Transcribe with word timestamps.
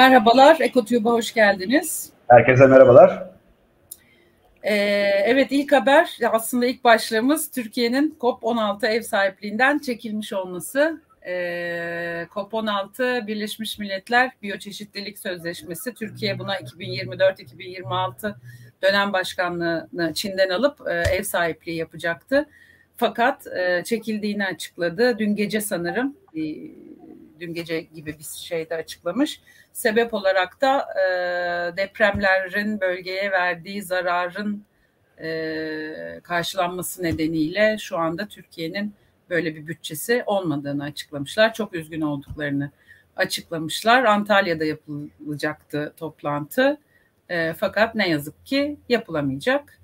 Merhabalar, 0.00 0.60
EkoTube'a 0.60 1.12
hoş 1.12 1.34
geldiniz. 1.34 2.12
Herkese 2.28 2.66
merhabalar. 2.66 3.30
Ee, 4.62 4.74
evet, 5.24 5.46
ilk 5.50 5.72
haber 5.72 6.18
aslında 6.32 6.66
ilk 6.66 6.84
başlığımız 6.84 7.50
Türkiye'nin 7.50 8.16
COP16 8.20 8.86
ev 8.86 9.02
sahipliğinden 9.02 9.78
çekilmiş 9.78 10.32
olması. 10.32 11.02
Ee, 11.26 12.26
COP16 12.34 13.26
Birleşmiş 13.26 13.78
Milletler 13.78 14.30
Biyoçeşitlilik 14.42 15.18
Sözleşmesi. 15.18 15.94
Türkiye 15.94 16.38
buna 16.38 16.56
2024-2026 16.56 18.34
dönem 18.82 19.12
başkanlığını 19.12 20.14
Çin'den 20.14 20.50
alıp 20.50 20.88
e, 20.88 20.92
ev 20.92 21.22
sahipliği 21.22 21.76
yapacaktı. 21.76 22.46
Fakat 22.96 23.46
e, 23.46 23.84
çekildiğini 23.84 24.46
açıkladı. 24.46 25.18
Dün 25.18 25.36
gece 25.36 25.60
sanırım 25.60 26.16
e, 26.36 26.40
dün 27.40 27.54
gece 27.54 27.80
gibi 27.80 28.18
bir 28.18 28.24
şeyde 28.24 28.74
açıklamış. 28.74 29.40
Sebep 29.72 30.14
olarak 30.14 30.60
da 30.60 30.78
e, 30.78 31.02
depremlerin 31.76 32.80
bölgeye 32.80 33.30
verdiği 33.30 33.82
zararın 33.82 34.64
e, 35.22 36.20
karşılanması 36.22 37.02
nedeniyle 37.02 37.76
şu 37.78 37.98
anda 37.98 38.28
Türkiye'nin 38.28 38.94
böyle 39.30 39.56
bir 39.56 39.66
bütçesi 39.66 40.22
olmadığını 40.26 40.84
açıklamışlar. 40.84 41.54
Çok 41.54 41.74
üzgün 41.74 42.00
olduklarını 42.00 42.70
açıklamışlar. 43.16 44.04
Antalya'da 44.04 44.64
yapılacaktı 44.64 45.92
toplantı. 45.96 46.78
E, 47.28 47.52
fakat 47.52 47.94
ne 47.94 48.08
yazık 48.08 48.46
ki 48.46 48.76
yapılamayacak. 48.88 49.78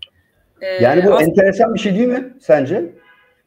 E, 0.60 0.66
yani 0.66 1.04
bu 1.04 1.15
aslında, 1.15 1.30
enteresan 1.30 1.74
bir 1.74 1.79
şey 1.79 1.95
değil 1.95 2.09
mi 2.09 2.34
sence? 2.41 2.84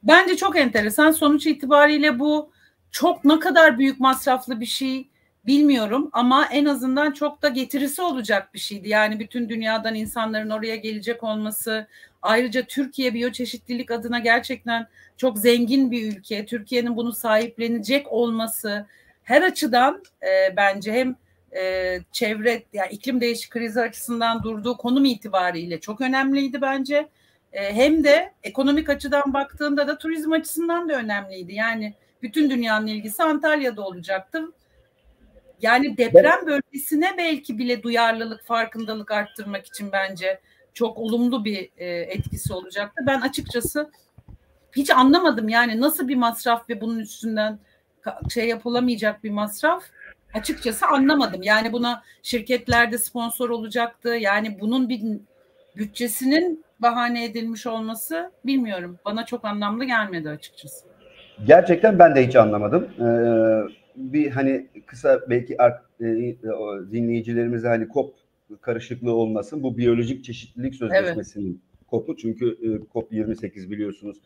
Bence 0.03 0.35
çok 0.35 0.57
enteresan. 0.57 1.11
Sonuç 1.11 1.47
itibariyle 1.47 2.19
bu 2.19 2.51
çok 2.91 3.25
ne 3.25 3.39
kadar 3.39 3.79
büyük 3.79 3.99
masraflı 3.99 4.59
bir 4.59 4.65
şey 4.65 5.07
bilmiyorum 5.47 6.09
ama 6.13 6.45
en 6.45 6.65
azından 6.65 7.11
çok 7.11 7.41
da 7.41 7.49
getirisi 7.49 8.01
olacak 8.01 8.53
bir 8.53 8.59
şeydi. 8.59 8.89
Yani 8.89 9.19
bütün 9.19 9.49
dünyadan 9.49 9.95
insanların 9.95 10.49
oraya 10.49 10.75
gelecek 10.75 11.23
olması, 11.23 11.87
ayrıca 12.21 12.61
Türkiye 12.61 13.13
biyoçeşitlilik 13.13 13.91
adına 13.91 14.19
gerçekten 14.19 14.87
çok 15.17 15.37
zengin 15.37 15.91
bir 15.91 16.17
ülke. 16.17 16.45
Türkiye'nin 16.45 16.97
bunu 16.97 17.13
sahiplenecek 17.13 18.11
olması 18.11 18.85
her 19.23 19.41
açıdan 19.41 20.03
e, 20.23 20.55
bence 20.57 20.93
hem 20.93 21.15
e, 21.55 21.99
çevre 22.11 22.63
yani 22.73 22.91
iklim 22.91 23.21
değişik 23.21 23.51
krizi 23.51 23.81
açısından 23.81 24.43
durduğu 24.43 24.77
konum 24.77 25.05
itibariyle 25.05 25.79
çok 25.79 26.01
önemliydi 26.01 26.61
bence. 26.61 27.07
E, 27.53 27.75
hem 27.75 28.03
de 28.03 28.33
ekonomik 28.43 28.89
açıdan 28.89 29.33
baktığında 29.33 29.87
da 29.87 29.97
turizm 29.97 30.31
açısından 30.31 30.89
da 30.89 30.93
önemliydi. 30.93 31.53
Yani 31.53 31.93
bütün 32.21 32.49
dünyanın 32.49 32.87
ilgisi 32.87 33.23
Antalya'da 33.23 33.81
olacaktı. 33.81 34.51
Yani 35.61 35.97
deprem 35.97 36.45
bölgesine 36.45 37.15
belki 37.17 37.57
bile 37.57 37.83
duyarlılık, 37.83 38.45
farkındalık 38.45 39.11
arttırmak 39.11 39.65
için 39.65 39.91
bence 39.91 40.39
çok 40.73 40.97
olumlu 40.97 41.45
bir 41.45 41.69
e, 41.77 41.87
etkisi 41.87 42.53
olacaktı. 42.53 43.03
Ben 43.07 43.21
açıkçası 43.21 43.91
hiç 44.75 44.89
anlamadım 44.89 45.49
yani 45.49 45.81
nasıl 45.81 46.07
bir 46.07 46.15
masraf 46.15 46.69
ve 46.69 46.81
bunun 46.81 46.99
üstünden 46.99 47.59
şey 48.29 48.47
yapılamayacak 48.47 49.23
bir 49.23 49.29
masraf 49.29 49.83
açıkçası 50.33 50.87
anlamadım. 50.87 51.41
Yani 51.43 51.73
buna 51.73 52.03
şirketlerde 52.23 52.97
sponsor 52.97 53.49
olacaktı. 53.49 54.09
Yani 54.09 54.59
bunun 54.59 54.89
bir 54.89 55.01
bütçesinin 55.77 56.65
bahane 56.79 57.25
edilmiş 57.25 57.67
olması 57.67 58.31
bilmiyorum. 58.45 58.99
Bana 59.05 59.25
çok 59.25 59.45
anlamlı 59.45 59.85
gelmedi 59.85 60.29
açıkçası. 60.29 60.88
Gerçekten 61.47 61.99
ben 61.99 62.15
de 62.15 62.27
hiç 62.27 62.35
anlamadım. 62.35 62.87
Ee, 62.99 63.61
bir 63.95 64.31
hani 64.31 64.67
kısa 64.85 65.19
belki 65.29 65.57
e, 66.01 66.35
dinleyicilerimize 66.91 67.67
hani 67.67 67.87
kop 67.87 68.15
karışıklığı 68.61 69.13
olmasın. 69.13 69.63
Bu 69.63 69.77
biyolojik 69.77 70.23
çeşitlilik 70.23 70.75
sözleşmesinin 70.75 71.49
evet. 71.49 71.87
kopu. 71.87 72.17
Çünkü 72.17 72.49
e, 72.49 72.67
COP 72.93 73.13
28 73.13 73.71
biliyorsunuz 73.71 74.17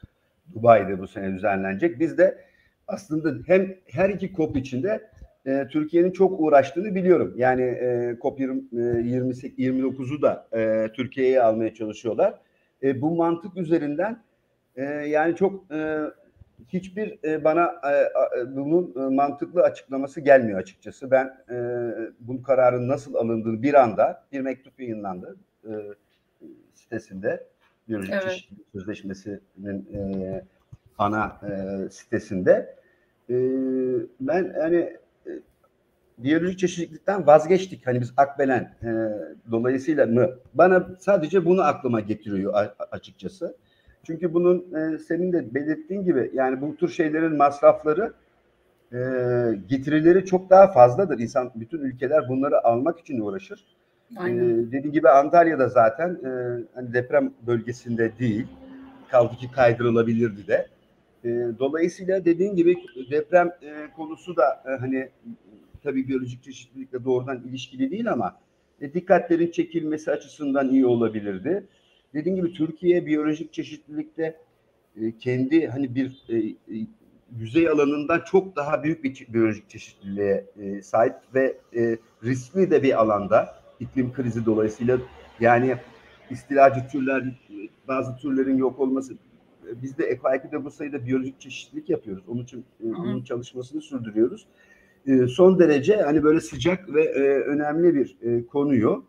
Dubai'de 0.54 1.00
bu 1.00 1.08
sene 1.08 1.34
düzenlenecek. 1.36 2.00
Biz 2.00 2.18
de 2.18 2.38
aslında 2.88 3.34
hem 3.48 3.76
her 3.92 4.10
iki 4.10 4.34
kop 4.34 4.58
içinde 4.58 5.10
e, 5.46 5.68
Türkiye'nin 5.72 6.12
çok 6.12 6.40
uğraştığını 6.40 6.96
biliyorum. 6.96 7.34
Yani 7.38 7.62
e, 7.62 8.18
COP 8.22 8.40
20, 8.40 8.60
e, 8.60 8.76
29'u 8.76 10.22
da 10.22 10.48
e, 10.54 10.92
Türkiye'ye 10.94 11.42
almaya 11.42 11.74
çalışıyorlar. 11.74 12.34
E, 12.84 13.02
bu 13.02 13.16
mantık 13.16 13.58
üzerinden 13.58 14.24
e, 14.76 14.84
yani 14.84 15.36
çok 15.36 15.72
e, 15.72 16.00
hiçbir 16.68 17.20
e, 17.24 17.44
bana 17.44 17.64
e, 17.66 18.56
bunun 18.56 18.94
e, 18.96 19.16
mantıklı 19.16 19.62
açıklaması 19.62 20.22
gelmiyor 20.22 20.60
açıkçası. 20.60 21.12
Ben 21.12 21.38
bu 22.20 22.44
kararın 22.44 22.88
nasıl 22.88 23.16
alındığını 23.16 23.62
bir 23.62 23.74
anda 23.74 24.24
bir 24.32 24.42
mektup 24.42 24.80
yayınlandı 24.80 25.38
sitesinde. 26.74 27.48
Biyolojik 27.88 28.14
evet. 28.14 28.24
Çeşitlilik 28.24 28.68
Sözleşmesi'nin 28.72 29.88
ana 30.98 31.42
sitesinde. 31.92 32.76
ben 34.20 34.54
yani 34.60 34.98
biyolojik 36.18 36.60
çeşitlilikten 36.60 37.28
vazgeçtik. 37.28 37.88
Hani 37.88 38.02
biz 38.02 38.14
Akbelen 38.18 38.76
dolayısıyla 39.52 40.06
mı? 40.06 40.30
Bana 40.54 40.90
sadece 41.00 41.46
bunu 41.46 41.62
aklıma 41.62 42.00
getiriyor 42.00 42.54
açıkçası. 42.92 43.56
Çünkü 44.04 44.34
bunun 44.34 44.66
e, 44.76 44.98
senin 44.98 45.34
de 45.34 45.54
belirttiğin 45.54 46.04
gibi 46.04 46.32
yani 46.34 46.62
bu 46.62 46.76
tür 46.76 46.90
şeylerin 46.90 47.38
masrafları 47.38 48.14
e, 48.94 48.98
getirileri 49.70 50.26
çok 50.26 50.50
daha 50.50 50.72
fazladır. 50.72 51.20
İnsan 51.20 51.52
bütün 51.56 51.80
ülkeler 51.80 52.30
bunları 52.30 52.68
almak 52.68 53.00
için 53.00 53.20
uğraşır. 53.20 53.66
Aynen. 54.18 54.50
E, 54.50 54.72
dediğim 54.72 54.92
gibi 54.92 55.10
Antalya'da 55.10 55.70
zaten 55.70 56.10
e, 56.10 56.30
hani 56.76 56.94
deprem 56.94 57.34
bölgesinde 57.48 58.12
değil. 58.20 58.48
Kaldı 59.12 59.36
ki 59.36 59.52
kaydırılabilirdi 59.52 60.48
de. 60.48 60.68
E, 61.24 61.30
dolayısıyla 61.60 62.26
dediğin 62.26 62.56
gibi 62.56 62.76
deprem 63.12 63.48
e, 63.62 63.92
konusu 63.96 64.36
da 64.36 64.64
e, 64.66 64.70
hani 64.70 65.10
tabii 65.84 66.08
biyolojik 66.08 66.44
çeşitlilikle 66.44 67.06
doğrudan 67.06 67.44
ilişkili 67.48 67.92
değil 67.92 68.12
ama 68.12 68.36
e, 68.82 68.94
dikkatlerin 68.94 69.52
çekilmesi 69.52 70.12
açısından 70.12 70.70
iyi 70.70 70.86
olabilirdi 70.86 71.64
dediğim 72.14 72.36
gibi 72.36 72.54
Türkiye 72.54 73.06
biyolojik 73.06 73.54
çeşitlilikte 73.54 74.38
e, 75.02 75.18
kendi 75.18 75.68
hani 75.68 75.96
bir 75.96 76.24
e, 76.30 76.38
e, 76.38 76.88
yüzey 77.38 77.70
alanından 77.70 78.22
çok 78.26 78.56
daha 78.56 78.84
büyük 78.84 79.04
bir 79.04 79.28
biyolojik 79.34 79.70
çeşitliliğe 79.70 80.46
e, 80.60 80.82
sahip 80.82 81.16
ve 81.34 81.58
e, 81.76 81.98
riskli 82.24 82.72
de 82.72 82.84
bir 82.84 83.02
alanda 83.02 83.56
iklim 83.80 84.14
krizi 84.14 84.46
dolayısıyla 84.46 84.98
yani 85.40 85.78
istilacı 86.30 86.88
türler 86.92 87.24
bazı 87.88 88.18
türlerin 88.18 88.58
yok 88.58 88.80
olması 88.80 89.14
biz 89.82 89.98
de 89.98 90.06
EkoAki'de 90.06 90.66
bu 90.66 90.72
sayıda 90.72 91.06
biyolojik 91.06 91.40
çeşitlilik 91.40 91.90
yapıyoruz. 91.90 92.24
Onun 92.28 92.44
için 92.44 92.66
e, 92.84 92.88
onun 92.88 93.24
çalışmasını 93.24 93.82
sürdürüyoruz. 93.82 94.46
E, 95.08 95.28
son 95.28 95.60
derece 95.60 95.96
hani 95.96 96.24
böyle 96.24 96.40
sıcak 96.40 96.94
ve 96.94 97.04
e, 97.04 97.20
önemli 97.40 97.96
bir 97.96 98.18
e, 98.22 98.46
konuyu 98.46 99.04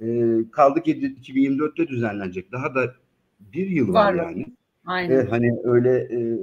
e, 0.00 0.36
kaldı 0.52 0.82
ki 0.82 1.16
2024'te 1.22 1.88
düzenlenecek. 1.88 2.52
Daha 2.52 2.74
da 2.74 2.94
bir 3.40 3.66
yıl 3.66 3.94
var, 3.94 4.14
var 4.14 4.24
yani. 4.24 4.46
Aynen. 4.86 5.18
E, 5.18 5.28
hani 5.28 5.60
öyle 5.64 5.98
e, 5.98 6.38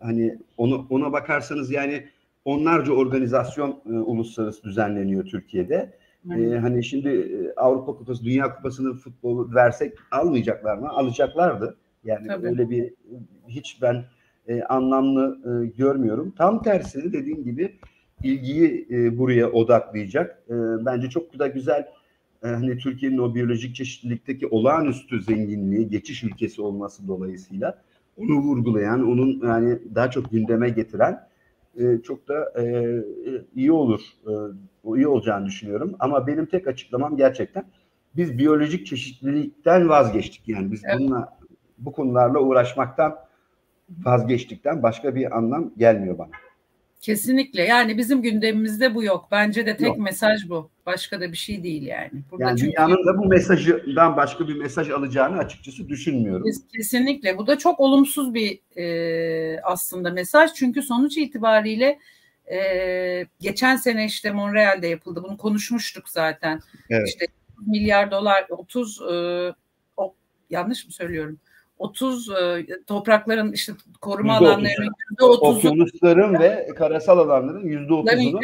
hani 0.00 0.38
onu 0.56 0.86
ona 0.90 1.12
bakarsanız 1.12 1.70
yani 1.70 2.04
onlarca 2.44 2.92
organizasyon 2.92 3.80
e, 3.86 3.92
uluslararası 3.92 4.62
düzenleniyor 4.62 5.24
Türkiye'de. 5.24 5.92
E, 6.30 6.58
hani 6.58 6.84
şimdi 6.84 7.08
e, 7.08 7.60
Avrupa 7.60 7.94
Kupası, 7.96 8.24
Dünya 8.24 8.54
Kupası'nın 8.54 8.94
futbolu 8.94 9.54
versek 9.54 9.98
almayacaklar 10.10 10.78
mı? 10.78 10.88
Alacaklardı. 10.88 11.76
Yani 12.04 12.26
Tabii. 12.26 12.46
öyle 12.46 12.70
bir 12.70 12.94
hiç 13.48 13.82
ben 13.82 14.04
e, 14.48 14.62
anlamlı 14.62 15.38
e, 15.44 15.66
görmüyorum. 15.66 16.34
Tam 16.38 16.62
tersini 16.62 17.12
dediğim 17.12 17.44
gibi 17.44 17.78
ilgiyi 18.22 18.86
e, 18.90 19.18
buraya 19.18 19.50
odaklayacak. 19.50 20.42
E, 20.48 20.54
bence 20.86 21.10
çok 21.10 21.38
da 21.38 21.46
güzel 21.46 21.88
hani 22.42 22.78
Türkiye'nin 22.78 23.18
o 23.18 23.34
biyolojik 23.34 23.74
çeşitlilikteki 23.74 24.46
olağanüstü 24.46 25.22
zenginliği, 25.22 25.88
geçiş 25.88 26.24
ülkesi 26.24 26.62
olması 26.62 27.08
dolayısıyla 27.08 27.82
onu 28.16 28.38
vurgulayan, 28.38 29.08
onun 29.08 29.46
yani 29.46 29.78
daha 29.94 30.10
çok 30.10 30.30
gündeme 30.30 30.70
getiren 30.70 31.28
e, 31.78 32.02
çok 32.02 32.28
da 32.28 32.62
e, 32.62 32.96
iyi 33.54 33.72
olur, 33.72 34.00
e, 34.26 34.32
iyi 34.96 35.08
olacağını 35.08 35.46
düşünüyorum. 35.46 35.96
Ama 35.98 36.26
benim 36.26 36.46
tek 36.46 36.66
açıklamam 36.66 37.16
gerçekten 37.16 37.64
biz 38.16 38.38
biyolojik 38.38 38.86
çeşitlilikten 38.86 39.88
vazgeçtik. 39.88 40.48
Yani 40.48 40.72
biz 40.72 40.82
evet. 40.84 40.96
bununla 40.98 41.38
bu 41.78 41.92
konularla 41.92 42.40
uğraşmaktan 42.40 43.16
vazgeçtikten 44.04 44.82
başka 44.82 45.14
bir 45.14 45.36
anlam 45.36 45.70
gelmiyor 45.76 46.18
bana. 46.18 46.30
Kesinlikle. 47.02 47.62
Yani 47.62 47.98
bizim 47.98 48.22
gündemimizde 48.22 48.94
bu 48.94 49.04
yok. 49.04 49.28
Bence 49.30 49.66
de 49.66 49.76
tek 49.76 49.86
yok. 49.86 49.98
mesaj 49.98 50.48
bu. 50.48 50.70
Başka 50.86 51.20
da 51.20 51.32
bir 51.32 51.36
şey 51.36 51.62
değil 51.62 51.82
yani. 51.82 52.10
Burada 52.30 52.48
yani 52.48 52.58
çünkü... 52.58 52.72
dünyanın 52.72 53.06
da 53.06 53.18
bu 53.18 53.26
mesajdan 53.26 54.16
başka 54.16 54.48
bir 54.48 54.54
mesaj 54.54 54.90
alacağını 54.90 55.38
açıkçası 55.38 55.88
düşünmüyorum. 55.88 56.44
Kesinlikle. 56.76 57.38
Bu 57.38 57.46
da 57.46 57.58
çok 57.58 57.80
olumsuz 57.80 58.34
bir 58.34 58.60
e, 58.76 59.60
aslında 59.60 60.10
mesaj. 60.10 60.52
Çünkü 60.54 60.82
sonuç 60.82 61.16
itibariyle 61.16 61.98
Ee, 62.52 63.26
geçen 63.40 63.76
sene 63.76 64.06
işte 64.06 64.32
Montreal'de 64.32 64.86
yapıldı. 64.86 65.22
Bunu 65.22 65.36
konuşmuştuk 65.36 66.08
zaten. 66.08 66.60
Evet. 66.90 67.08
İşte 67.08 67.26
milyar 67.66 68.10
dolar 68.10 68.46
30 68.50 69.00
e, 69.00 69.14
o, 69.96 70.14
yanlış 70.50 70.86
mı 70.86 70.92
söylüyorum? 70.92 71.40
30 71.82 72.28
e, 72.30 72.66
toprakların 72.86 73.52
işte 73.52 73.72
koruma 74.00 74.36
alanlarının 74.36 74.94
yüzde 75.10 75.24
okyanusların 75.24 76.40
ve 76.40 76.68
karasal 76.76 77.18
alanların 77.18 77.66
yüzde 77.66 77.94
otuzunu 77.94 78.40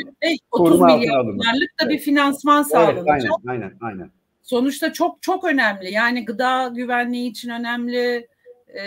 30 0.51 0.81
milyar 0.81 1.27
dolarlık 1.27 1.81
da 1.81 1.85
evet. 1.85 1.93
bir 1.93 1.99
finansman 1.99 2.63
sağlanacak. 2.63 3.07
Evet, 3.09 3.09
aynen, 3.09 3.31
aynen, 3.47 3.73
aynen. 3.81 4.11
Sonuçta 4.43 4.93
çok 4.93 5.23
çok 5.23 5.45
önemli. 5.45 5.93
Yani 5.93 6.25
gıda 6.25 6.69
güvenliği 6.69 7.31
için 7.31 7.51
önemli, 7.51 8.29
e, 8.69 8.83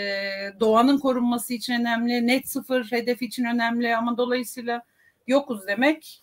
doğanın 0.60 0.98
korunması 0.98 1.54
için 1.54 1.72
önemli, 1.72 2.26
net 2.26 2.48
sıfır 2.48 2.84
hedef 2.84 3.22
için 3.22 3.44
önemli 3.44 3.96
ama 3.96 4.16
dolayısıyla 4.16 4.82
yokuz 5.26 5.66
demek 5.66 6.20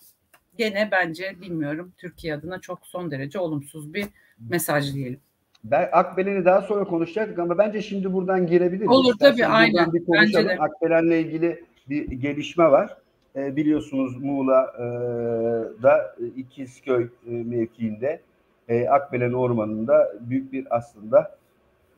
gene 0.57 0.89
bence 0.91 1.35
bilmiyorum 1.41 1.93
Türkiye 1.97 2.33
adına 2.35 2.61
çok 2.61 2.87
son 2.87 3.11
derece 3.11 3.39
olumsuz 3.39 3.93
bir 3.93 4.05
mesaj 4.39 4.93
diyelim. 4.93 5.19
Ben 5.63 5.89
Akbelen'i 5.91 6.45
daha 6.45 6.61
sonra 6.61 6.83
konuşacaktık 6.83 7.39
ama 7.39 7.57
bence 7.57 7.81
şimdi 7.81 8.13
buradan 8.13 8.47
girebiliriz. 8.47 8.89
Olur 8.89 9.13
İstersen 9.13 9.35
tabii 9.35 9.45
aynen. 9.45 9.93
Bir 9.93 10.05
konuşalım. 10.05 10.33
Bence 10.33 10.49
de. 10.49 10.57
Akbelen'le 10.59 11.11
ilgili 11.11 11.63
bir 11.89 12.11
gelişme 12.11 12.71
var. 12.71 12.97
E, 13.35 13.55
biliyorsunuz 13.55 14.17
Muğla'da 14.23 16.15
e, 16.19 16.25
İkizköy 16.37 17.03
e, 17.03 17.31
mevkiinde 17.31 18.19
e, 18.67 18.87
Akbelen 18.87 19.33
Ormanı'nda 19.33 20.13
büyük 20.19 20.53
bir 20.53 20.67
aslında 20.69 21.37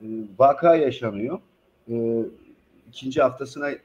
e, 0.02 0.06
vaka 0.40 0.76
yaşanıyor. 0.76 1.40
E, 1.92 2.22
ikinci 2.90 3.22
haftasına 3.22 3.72
e, 3.72 3.80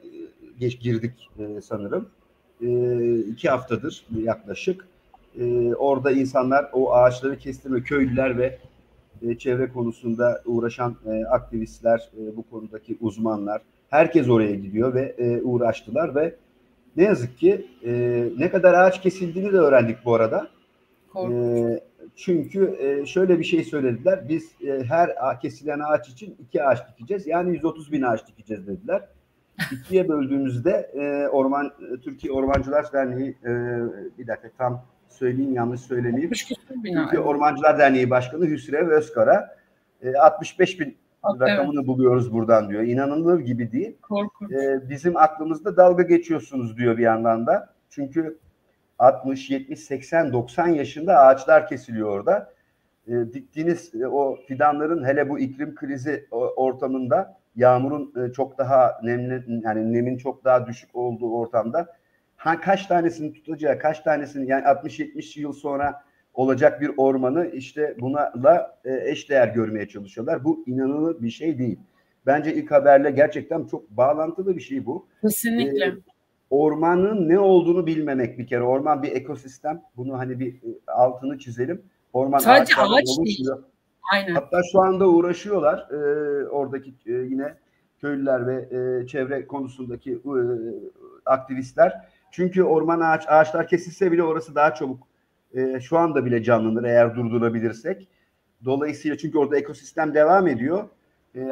geç 0.61 0.81
girdik 0.81 1.31
e, 1.38 1.61
sanırım. 1.61 2.08
E, 2.62 2.69
iki 3.19 3.49
haftadır 3.49 4.06
yaklaşık. 4.23 4.87
E, 5.40 5.75
orada 5.75 6.11
insanlar 6.11 6.70
o 6.73 6.94
ağaçları 6.94 7.38
kestirme, 7.38 7.82
köylüler 7.82 8.38
ve 8.38 8.58
e, 9.22 9.38
çevre 9.38 9.68
konusunda 9.68 10.42
uğraşan 10.46 10.96
e, 11.06 11.24
aktivistler, 11.24 12.10
e, 12.18 12.36
bu 12.36 12.42
konudaki 12.50 12.96
uzmanlar, 13.00 13.62
herkes 13.90 14.28
oraya 14.28 14.54
gidiyor 14.54 14.94
ve 14.94 15.14
e, 15.18 15.42
uğraştılar 15.42 16.14
ve 16.14 16.34
ne 16.96 17.04
yazık 17.04 17.38
ki 17.38 17.66
e, 17.84 18.24
ne 18.38 18.50
kadar 18.50 18.74
ağaç 18.74 19.02
kesildiğini 19.02 19.52
de 19.52 19.56
öğrendik 19.56 20.04
bu 20.04 20.14
arada. 20.14 20.48
E, 21.16 21.80
çünkü 22.16 22.76
e, 22.80 23.06
şöyle 23.06 23.38
bir 23.38 23.44
şey 23.44 23.64
söylediler. 23.64 24.28
Biz 24.28 24.52
e, 24.66 24.84
her 24.84 25.40
kesilen 25.40 25.80
ağaç 25.80 26.08
için 26.08 26.36
iki 26.40 26.64
ağaç 26.64 26.88
dikeceğiz. 26.88 27.26
Yani 27.26 27.52
130 27.52 27.92
bin 27.92 28.02
ağaç 28.02 28.26
dikeceğiz 28.26 28.66
dediler. 28.66 29.02
İkiye 29.72 30.08
böldüğümüzde 30.08 30.90
e, 30.94 31.28
Orman 31.28 31.72
Türkiye 32.02 32.32
Ormancılar 32.32 32.92
Derneği 32.92 33.30
e, 33.30 33.50
bir 34.18 34.26
dakika 34.26 34.50
tam 34.58 34.82
söyleyeyim 35.16 35.54
yanlış 35.54 35.80
söylemeyeyim. 35.80 36.30
Türkiye 36.30 37.20
Ormancılar 37.20 37.78
Derneği 37.78 38.10
Başkanı 38.10 38.46
Hüsrev 38.46 38.88
Özkara 38.88 39.56
e, 40.02 40.14
65 40.14 40.80
bin 40.80 40.96
evet. 41.30 41.40
rakamını 41.40 41.86
buluyoruz 41.86 42.32
buradan 42.32 42.70
diyor. 42.70 42.82
İnanılır 42.82 43.40
gibi 43.40 43.72
değil. 43.72 43.96
Korkunç. 44.02 44.52
E, 44.52 44.90
bizim 44.90 45.16
aklımızda 45.16 45.76
dalga 45.76 46.02
geçiyorsunuz 46.02 46.76
diyor 46.76 46.96
bir 46.96 47.02
yandan 47.02 47.46
da. 47.46 47.74
Çünkü 47.90 48.38
60, 48.98 49.50
70, 49.50 49.80
80, 49.80 50.32
90 50.32 50.68
yaşında 50.68 51.18
ağaçlar 51.18 51.68
kesiliyor 51.68 52.10
orada. 52.10 52.52
E, 53.08 53.12
diktiğiniz 53.32 53.94
e, 53.94 54.06
o 54.06 54.36
fidanların 54.48 55.04
hele 55.04 55.28
bu 55.28 55.38
iklim 55.38 55.74
krizi 55.74 56.26
ortamında 56.30 57.38
yağmurun 57.56 58.12
e, 58.16 58.32
çok 58.32 58.58
daha 58.58 59.00
nemli 59.02 59.62
yani 59.64 59.92
nemin 59.92 60.18
çok 60.18 60.44
daha 60.44 60.66
düşük 60.66 60.96
olduğu 60.96 61.32
ortamda 61.32 61.96
ha, 62.36 62.60
kaç 62.60 62.86
tanesini 62.86 63.32
tutacağı, 63.32 63.78
kaç 63.78 64.00
tanesini 64.00 64.50
yani 64.50 64.64
60-70 64.64 65.40
yıl 65.40 65.52
sonra 65.52 66.02
olacak 66.34 66.80
bir 66.80 66.90
ormanı 66.96 67.46
işte 67.46 67.96
bunlarla 68.00 68.78
e, 68.84 69.10
eşdeğer 69.10 69.48
görmeye 69.48 69.88
çalışıyorlar. 69.88 70.44
Bu 70.44 70.64
inanılır 70.66 71.22
bir 71.22 71.30
şey 71.30 71.58
değil. 71.58 71.78
Bence 72.26 72.54
ilk 72.54 72.70
haberle 72.70 73.10
gerçekten 73.10 73.64
çok 73.64 73.90
bağlantılı 73.90 74.56
bir 74.56 74.60
şey 74.60 74.86
bu. 74.86 75.06
Kesinlikle. 75.22 75.84
Ee, 75.84 75.94
ormanın 76.50 77.28
ne 77.28 77.38
olduğunu 77.38 77.86
bilmemek 77.86 78.38
bir 78.38 78.46
kere. 78.46 78.62
Orman 78.62 79.02
bir 79.02 79.12
ekosistem. 79.12 79.82
Bunu 79.96 80.18
hani 80.18 80.40
bir 80.40 80.54
e, 80.54 80.76
altını 80.86 81.38
çizelim. 81.38 81.82
Orman 82.12 82.38
Sadece 82.38 82.74
ağaç 82.76 83.06
değil. 83.24 83.48
Aynen. 84.12 84.34
Hatta 84.34 84.60
şu 84.72 84.80
anda 84.80 85.08
uğraşıyorlar 85.08 85.90
e, 85.90 85.96
oradaki 86.48 86.94
e, 87.06 87.12
yine 87.12 87.54
köylüler 88.00 88.46
ve 88.46 88.54
e, 88.54 89.06
çevre 89.06 89.46
konusundaki 89.46 90.12
e, 90.12 90.40
aktivistler. 91.26 92.08
Çünkü 92.31 92.62
orman 92.62 93.00
ağaç 93.00 93.25
ağaçlar 93.28 93.69
kesilse 93.69 94.12
bile 94.12 94.23
orası 94.23 94.55
daha 94.55 94.75
çabuk 94.75 95.06
e, 95.55 95.81
şu 95.81 95.99
anda 95.99 96.25
bile 96.25 96.43
canlanır 96.43 96.84
eğer 96.84 97.14
durdurabilirsek. 97.14 98.08
Dolayısıyla 98.64 99.17
çünkü 99.17 99.38
orada 99.38 99.56
ekosistem 99.56 100.14
devam 100.14 100.46
ediyor. 100.46 100.88
E, 101.34 101.49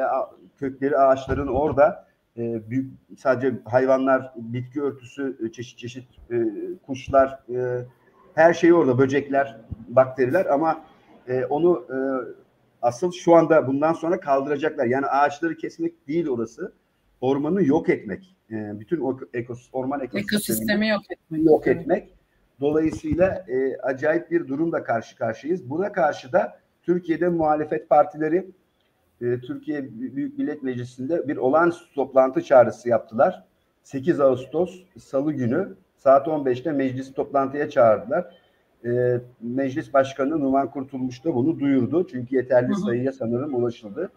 kökleri 0.57 0.97
ağaçların 0.97 1.47
orada 1.47 2.07
e, 2.37 2.69
büyük 2.69 2.93
sadece 3.17 3.55
hayvanlar, 3.65 4.31
bitki 4.35 4.81
örtüsü, 4.81 5.37
e, 5.45 5.51
çeşit 5.51 5.79
çeşit 5.79 6.05
e, 6.31 6.35
kuşlar, 6.85 7.39
e, 7.49 7.85
her 8.35 8.53
şey 8.53 8.73
orada, 8.73 8.97
böcekler, 8.97 9.57
bakteriler 9.87 10.45
ama 10.45 10.85
e, 11.27 11.45
onu 11.45 11.85
e, 11.89 11.97
asıl 12.81 13.11
şu 13.11 13.35
anda 13.35 13.67
bundan 13.67 13.93
sonra 13.93 14.19
kaldıracaklar. 14.19 14.85
Yani 14.85 15.05
ağaçları 15.05 15.57
kesmek 15.57 16.07
değil 16.07 16.27
orası, 16.29 16.73
ormanı 17.21 17.63
yok 17.63 17.89
etmek. 17.89 18.35
E, 18.51 18.79
bütün 18.79 18.99
o 18.99 19.19
ekos, 19.33 19.69
orman 19.73 20.01
ekosistemi 20.01 20.89
yok 20.89 21.01
etmek. 21.09 21.45
Yok 21.45 21.67
etmek. 21.67 22.09
Dolayısıyla 22.61 23.45
e, 23.47 23.77
acayip 23.77 24.31
bir 24.31 24.47
durumla 24.47 24.83
karşı 24.83 25.15
karşıyayız. 25.15 25.69
Buna 25.69 25.91
karşı 25.91 26.33
da 26.33 26.59
Türkiye'de 26.83 27.29
muhalefet 27.29 27.89
partileri 27.89 28.47
e, 29.21 29.39
Türkiye 29.39 29.89
Büyük 29.91 30.37
Millet 30.37 30.63
Meclisi'nde 30.63 31.27
bir 31.27 31.37
olağanüstü 31.37 31.95
toplantı 31.95 32.41
çağrısı 32.41 32.89
yaptılar. 32.89 33.43
8 33.83 34.19
Ağustos 34.19 34.83
Salı 34.97 35.33
günü 35.33 35.75
saat 35.97 36.27
15'te 36.27 36.71
meclisi 36.71 37.13
toplantıya 37.13 37.69
çağırdılar. 37.69 38.35
E, 38.85 39.19
Meclis 39.41 39.93
Başkanı 39.93 40.39
Numan 40.39 40.71
Kurtulmuş 40.71 41.25
da 41.25 41.35
bunu 41.35 41.59
duyurdu. 41.59 42.07
Çünkü 42.11 42.35
yeterli 42.35 42.67
hı 42.67 42.73
hı. 42.73 42.79
sayıya 42.79 43.11
sanırım 43.11 43.55
ulaşıldı. 43.55 44.11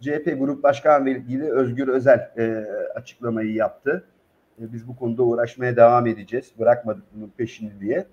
CHP 0.00 0.38
Grup 0.38 0.62
Başkan 0.62 1.06
Vekili 1.06 1.52
Özgür 1.52 1.88
Özel 1.88 2.30
e, 2.38 2.66
açıklamayı 2.94 3.52
yaptı. 3.52 4.04
E, 4.60 4.72
biz 4.72 4.88
bu 4.88 4.96
konuda 4.96 5.22
uğraşmaya 5.22 5.76
devam 5.76 6.06
edeceğiz. 6.06 6.52
Bırakmadık 6.58 7.02
bunun 7.14 7.32
peşini 7.36 7.70
diye. 7.80 8.06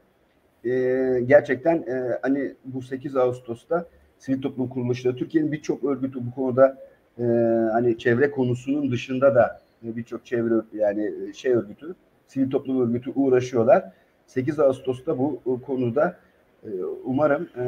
E, 0.64 1.22
gerçekten 1.26 1.76
e, 1.78 2.20
hani 2.22 2.54
bu 2.66 2.82
8 2.82 3.16
Ağustos'ta 3.16 3.86
sivil 4.20 4.42
toplum 4.42 4.70
kuruluşları, 4.70 5.16
Türkiye'nin 5.16 5.52
birçok 5.52 5.84
örgütü 5.84 6.26
bu 6.26 6.36
konuda 6.36 6.78
e, 7.20 7.24
hani 7.72 7.98
çevre 7.98 8.32
konusunun 8.32 8.92
dışında 8.92 9.36
da 9.36 9.62
birçok 9.84 10.26
çevre 10.26 10.54
yani 10.74 11.34
şey 11.34 11.54
örgütü, 11.54 11.96
sivil 12.28 12.50
toplum 12.52 12.82
örgütü 12.82 13.12
uğraşıyorlar. 13.16 13.92
8 14.28 14.60
Ağustos'ta 14.60 15.18
bu, 15.18 15.62
konuda 15.66 16.18
e, 16.64 16.70
umarım 17.06 17.50
e, 17.58 17.66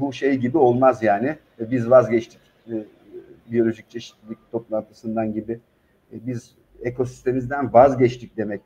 bu 0.00 0.12
şey 0.12 0.36
gibi 0.36 0.58
olmaz 0.58 1.02
yani. 1.02 1.36
Biz 1.60 1.90
vazgeçtik 1.90 2.51
e, 2.68 2.84
biyolojik 3.50 3.90
çeşitlilik 3.90 4.38
toplantısından 4.52 5.32
gibi. 5.32 5.60
E, 6.12 6.26
biz 6.26 6.54
ekosistemimizden 6.82 7.72
vazgeçtik 7.72 8.36
demek 8.36 8.60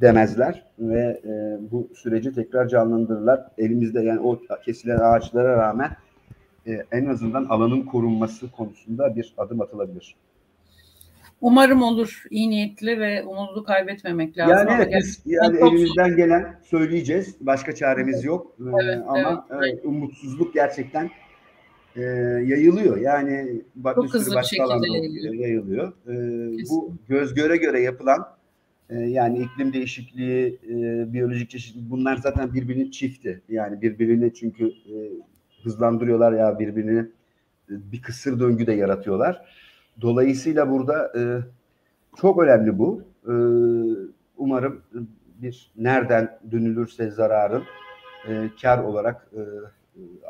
demezler 0.00 0.64
ve 0.78 1.20
e, 1.24 1.58
bu 1.70 1.88
süreci 1.94 2.32
tekrar 2.32 2.68
canlandırırlar. 2.68 3.48
Elimizde 3.58 4.02
yani 4.02 4.20
o 4.20 4.40
kesilen 4.64 4.98
ağaçlara 4.98 5.56
rağmen 5.56 5.90
e, 6.66 6.84
en 6.92 7.06
azından 7.06 7.44
alanın 7.44 7.82
korunması 7.82 8.50
konusunda 8.50 9.16
bir 9.16 9.34
adım 9.38 9.60
atılabilir. 9.60 10.16
Umarım 11.40 11.82
olur. 11.82 12.24
iyi 12.30 12.50
niyetli 12.50 13.00
ve 13.00 13.24
umudu 13.24 13.64
kaybetmemek 13.64 14.38
lazım. 14.38 14.68
Yani 14.68 14.82
evet, 14.82 14.94
biz 14.98 15.22
yani 15.26 15.58
elimizden 15.58 16.16
gelen 16.16 16.60
söyleyeceğiz. 16.62 17.36
Başka 17.40 17.74
çaremiz 17.74 18.24
yok. 18.24 18.56
Ee, 18.60 18.64
evet, 18.82 18.98
ama 19.08 19.46
evet, 19.50 19.84
e, 19.84 19.88
umutsuzluk 19.88 20.54
gerçekten 20.54 21.10
e, 21.98 22.02
yayılıyor. 22.46 22.96
Yani 22.96 23.62
bak 23.74 23.94
Çok 23.94 24.04
bir 24.04 24.42
şekilde 24.42 24.92
yayılıyor. 24.92 25.34
yayılıyor. 25.34 25.92
E, 26.08 26.14
bu 26.70 26.94
göz 27.08 27.34
göre 27.34 27.56
göre 27.56 27.80
yapılan 27.80 28.28
e, 28.90 28.96
yani 28.98 29.38
iklim 29.38 29.72
değişikliği, 29.72 30.58
e, 30.68 31.12
biyolojik 31.12 31.50
çeşitlilik 31.50 31.90
bunlar 31.90 32.16
zaten 32.16 32.54
birbirinin 32.54 32.90
çifti. 32.90 33.42
Yani 33.48 33.82
birbirini 33.82 34.34
çünkü 34.34 34.66
e, 34.66 34.96
hızlandırıyorlar 35.62 36.32
ya 36.32 36.58
birbirini 36.58 36.98
e, 37.70 37.74
bir 37.92 38.02
kısır 38.02 38.40
döngü 38.40 38.66
de 38.66 38.72
yaratıyorlar. 38.72 39.44
Dolayısıyla 40.00 40.70
burada 40.70 41.12
e, 41.18 41.22
çok 42.20 42.42
önemli 42.42 42.78
bu. 42.78 43.02
E, 43.24 43.34
umarım 44.36 44.82
bir 45.42 45.72
nereden 45.76 46.38
dönülürse 46.50 47.10
zararın 47.10 47.62
e, 48.28 48.50
kar 48.62 48.78
olarak 48.78 49.30
e, 49.32 49.40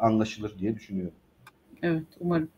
anlaşılır 0.00 0.58
diye 0.58 0.74
düşünüyorum. 0.74 1.14
Evet 1.82 2.04
umarım. 2.20 2.50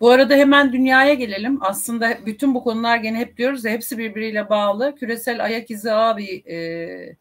Bu 0.00 0.10
arada 0.10 0.34
hemen 0.34 0.72
dünyaya 0.72 1.14
gelelim. 1.14 1.58
Aslında 1.60 2.18
bütün 2.26 2.54
bu 2.54 2.64
konular 2.64 2.96
gene 2.96 3.18
hep 3.18 3.36
diyoruz 3.36 3.64
ya 3.64 3.72
hepsi 3.72 3.98
birbiriyle 3.98 4.48
bağlı. 4.48 4.94
Küresel 4.94 5.44
ayak 5.44 5.70
izi 5.70 5.92
ağı 5.92 6.16
bir 6.16 6.46
e, 6.46 7.16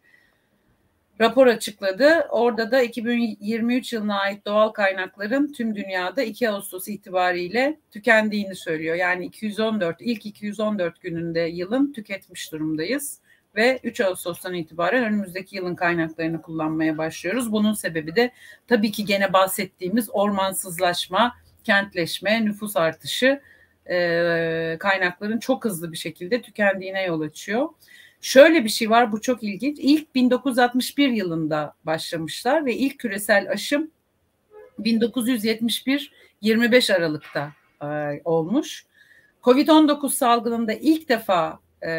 rapor 1.22 1.48
açıkladı. 1.48 2.28
Orada 2.30 2.72
da 2.72 2.82
2023 2.82 3.94
yılına 3.94 4.20
ait 4.20 4.46
doğal 4.46 4.70
kaynakların 4.70 5.54
tüm 5.54 5.76
dünyada 5.76 6.24
2 6.24 6.50
Ağustos 6.50 6.88
itibariyle 6.88 7.80
tükendiğini 7.92 8.56
söylüyor. 8.56 8.96
Yani 8.96 9.26
214 9.26 10.02
ilk 10.02 10.26
214 10.26 11.02
gününde 11.02 11.40
yılın 11.40 11.94
tüketmiş 11.94 12.52
durumdayız 12.52 13.22
ve 13.58 13.80
3 13.84 14.02
Ağustos'tan 14.02 14.54
itibaren 14.54 15.04
önümüzdeki 15.04 15.56
yılın 15.56 15.76
kaynaklarını 15.76 16.42
kullanmaya 16.42 16.98
başlıyoruz. 16.98 17.52
Bunun 17.52 17.74
sebebi 17.74 18.16
de 18.16 18.32
tabii 18.68 18.92
ki 18.92 19.06
gene 19.06 19.34
bahsettiğimiz 19.34 20.10
ormansızlaşma, 20.10 21.36
kentleşme, 21.64 22.46
nüfus 22.46 22.78
artışı 22.78 23.42
e, 23.90 24.78
kaynakların 24.80 25.40
çok 25.40 25.66
hızlı 25.66 25.92
bir 25.92 25.98
şekilde 25.98 26.42
tükendiğine 26.42 27.04
yol 27.04 27.22
açıyor. 27.22 27.70
Şöyle 28.22 28.64
bir 28.64 28.70
şey 28.70 28.90
var 28.90 29.12
bu 29.12 29.22
çok 29.22 29.44
ilginç. 29.44 29.78
İlk 29.82 30.16
1961 30.16 31.10
yılında 31.10 31.74
başlamışlar 31.84 32.66
ve 32.66 32.76
ilk 32.76 33.00
küresel 33.00 33.52
aşım 33.52 33.92
1971 34.80 36.12
25 36.42 36.90
Aralık'ta 36.90 37.52
e, 37.82 38.22
olmuş. 38.26 38.86
Covid-19 39.44 40.10
salgınında 40.10 40.74
ilk 40.74 41.10
defa 41.10 41.60
e, 41.84 41.90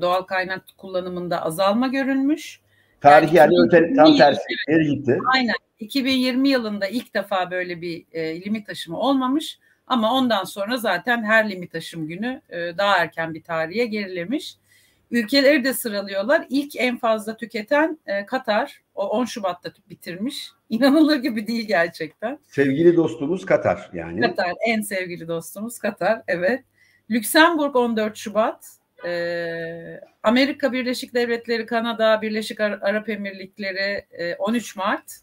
doğal 0.00 0.22
kaynak 0.22 0.64
kullanımında 0.76 1.42
azalma 1.42 1.88
görülmüş. 1.88 2.60
Tarih 3.00 3.32
yani, 3.32 3.54
öte, 3.66 3.94
tam 3.96 4.16
tersi 4.16 4.40
geri 4.68 4.86
gitti. 4.86 5.18
Aynen. 5.34 5.54
2020 5.80 6.48
yılında 6.48 6.86
ilk 6.86 7.14
defa 7.14 7.50
böyle 7.50 7.80
bir 7.80 8.04
e, 8.12 8.40
limit 8.40 8.68
aşımı 8.68 8.98
olmamış 8.98 9.58
ama 9.86 10.14
ondan 10.14 10.44
sonra 10.44 10.76
zaten 10.76 11.24
her 11.24 11.50
limit 11.50 11.74
aşım 11.74 12.08
günü 12.08 12.42
e, 12.50 12.56
daha 12.78 12.98
erken 12.98 13.34
bir 13.34 13.42
tarihe 13.42 13.86
gerilemiş. 13.86 14.56
Ülkeleri 15.10 15.64
de 15.64 15.74
sıralıyorlar. 15.74 16.46
İlk 16.50 16.76
en 16.76 16.98
fazla 16.98 17.36
tüketen 17.36 17.98
e, 18.06 18.26
Katar. 18.26 18.82
O 18.94 19.08
10 19.08 19.24
Şubat'ta 19.24 19.70
bitirmiş. 19.90 20.50
İnanılır 20.70 21.16
gibi 21.16 21.46
değil 21.46 21.68
gerçekten. 21.68 22.38
Sevgili 22.46 22.96
dostumuz 22.96 23.46
Katar 23.46 23.90
yani. 23.92 24.20
Katar 24.20 24.52
en 24.66 24.80
sevgili 24.80 25.28
dostumuz 25.28 25.78
Katar 25.78 26.22
evet. 26.28 26.64
Lüksemburg 27.10 27.76
14 27.76 28.16
Şubat. 28.16 28.77
Ee, 29.06 30.00
Amerika 30.22 30.72
Birleşik 30.72 31.14
Devletleri, 31.14 31.66
Kanada, 31.66 32.22
Birleşik 32.22 32.60
Arap 32.60 33.08
Emirlikleri 33.08 34.04
e, 34.10 34.34
13 34.34 34.76
Mart. 34.76 35.20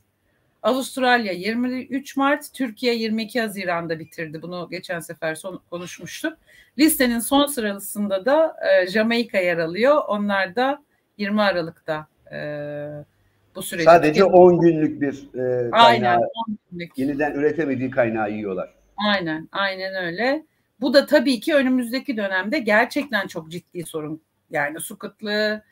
Avustralya 0.63 1.33
23 1.33 2.17
Mart, 2.17 2.53
Türkiye 2.53 2.95
22 2.95 3.41
Haziran'da 3.41 3.99
bitirdi. 3.99 4.41
Bunu 4.41 4.67
geçen 4.71 4.99
sefer 4.99 5.35
son, 5.35 5.61
konuşmuştuk. 5.69 6.37
Listenin 6.79 7.19
son 7.19 7.45
sırasında 7.45 8.25
da 8.25 8.55
e, 8.69 8.87
Jamaika 8.87 9.37
yer 9.37 9.57
alıyor. 9.57 10.01
Onlar 10.07 10.55
da 10.55 10.83
20 11.17 11.41
Aralık'ta 11.41 12.07
e, 12.31 12.37
bu 13.55 13.61
süreci. 13.61 13.85
Sadece 13.85 14.23
10 14.23 14.59
günlük 14.59 15.01
bir 15.01 15.29
e, 15.33 15.69
kaynağı, 15.71 15.85
aynen, 15.85 16.17
10 16.17 16.57
günlük. 16.71 16.97
yeniden 16.97 17.33
üretemediği 17.33 17.89
kaynağı 17.89 18.31
yiyorlar. 18.31 18.73
Aynen, 18.97 19.49
aynen 19.51 19.95
öyle. 20.05 20.45
Bu 20.81 20.93
da 20.93 21.05
tabii 21.05 21.39
ki 21.39 21.55
önümüzdeki 21.55 22.17
dönemde 22.17 22.59
gerçekten 22.59 23.27
çok 23.27 23.51
ciddi 23.51 23.83
sorun. 23.83 24.21
Yani 24.51 24.79
su 24.79 24.97
kıtlığı, 24.97 25.63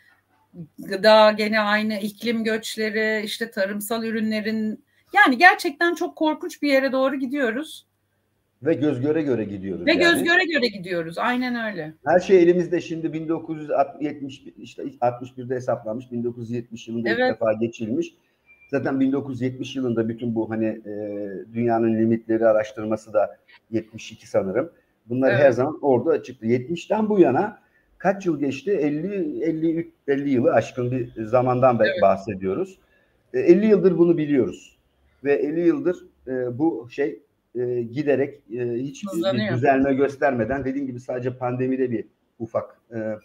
gıda 0.79 1.31
gene 1.31 1.59
aynı 1.59 1.99
iklim 1.99 2.43
göçleri, 2.43 3.25
işte 3.25 3.51
tarımsal 3.51 4.03
ürünlerin 4.03 4.83
yani 5.13 5.37
gerçekten 5.37 5.95
çok 5.95 6.15
korkunç 6.15 6.61
bir 6.61 6.69
yere 6.69 6.91
doğru 6.91 7.15
gidiyoruz. 7.15 7.85
Ve 8.63 8.73
göz 8.73 9.01
göre 9.01 9.21
göre 9.21 9.43
gidiyoruz. 9.43 9.85
Ve 9.85 9.91
yani. 9.91 10.03
göz 10.03 10.23
göre 10.23 10.45
göre 10.45 10.67
gidiyoruz. 10.67 11.17
Aynen 11.17 11.71
öyle. 11.71 11.93
Her 12.05 12.19
şey 12.19 12.43
elimizde 12.43 12.81
şimdi 12.81 13.13
1970 13.13 14.43
işte 14.57 14.83
61'de 14.83 15.55
hesaplanmış. 15.55 16.11
1970 16.11 16.87
yılında 16.87 17.09
evet. 17.09 17.19
ilk 17.19 17.35
defa 17.35 17.53
geçilmiş. 17.53 18.15
Zaten 18.71 18.99
1970 18.99 19.75
yılında 19.75 20.09
bütün 20.09 20.35
bu 20.35 20.49
hani 20.49 20.65
e, 20.65 20.93
dünyanın 21.53 21.97
limitleri 21.97 22.47
araştırması 22.47 23.13
da 23.13 23.37
72 23.71 24.27
sanırım. 24.27 24.71
Bunlar 25.09 25.29
evet. 25.31 25.39
her 25.39 25.51
zaman 25.51 25.79
orada 25.81 26.23
çıktı. 26.23 26.45
70'ten 26.45 27.09
bu 27.09 27.19
yana 27.19 27.59
kaç 27.97 28.25
yıl 28.25 28.39
geçti? 28.39 28.71
50 28.71 29.43
50 29.43 29.91
50 30.07 30.29
yılı 30.29 30.53
aşkın 30.53 30.91
bir 30.91 31.25
zamandan 31.25 31.79
evet. 31.81 32.01
bahsediyoruz. 32.01 32.79
50 33.33 33.65
e, 33.65 33.67
yıldır 33.67 33.97
bunu 33.97 34.17
biliyoruz. 34.17 34.77
Ve 35.23 35.33
50 35.33 35.67
yıldır 35.67 36.05
e, 36.27 36.57
bu 36.59 36.87
şey 36.91 37.19
e, 37.55 37.81
giderek 37.81 38.41
e, 38.53 38.73
hiç 38.73 39.03
bir 39.03 39.53
düzelme 39.53 39.93
göstermeden 39.93 40.65
dediğim 40.65 40.87
gibi 40.87 40.99
sadece 40.99 41.37
pandemide 41.37 41.91
bir 41.91 42.05
ufak 42.39 42.81
e, 42.91 42.97
e, 42.99 43.17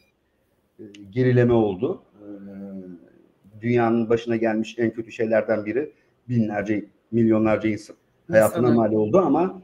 gerileme 1.10 1.52
oldu. 1.52 2.02
E, 2.20 2.26
dünyanın 3.60 4.10
başına 4.10 4.36
gelmiş 4.36 4.78
en 4.78 4.90
kötü 4.90 5.12
şeylerden 5.12 5.66
biri 5.66 5.92
binlerce, 6.28 6.84
milyonlarca 7.12 7.68
insan 7.70 7.96
hayatına 8.30 8.70
mal 8.70 8.92
oldu 8.92 9.18
ama 9.18 9.62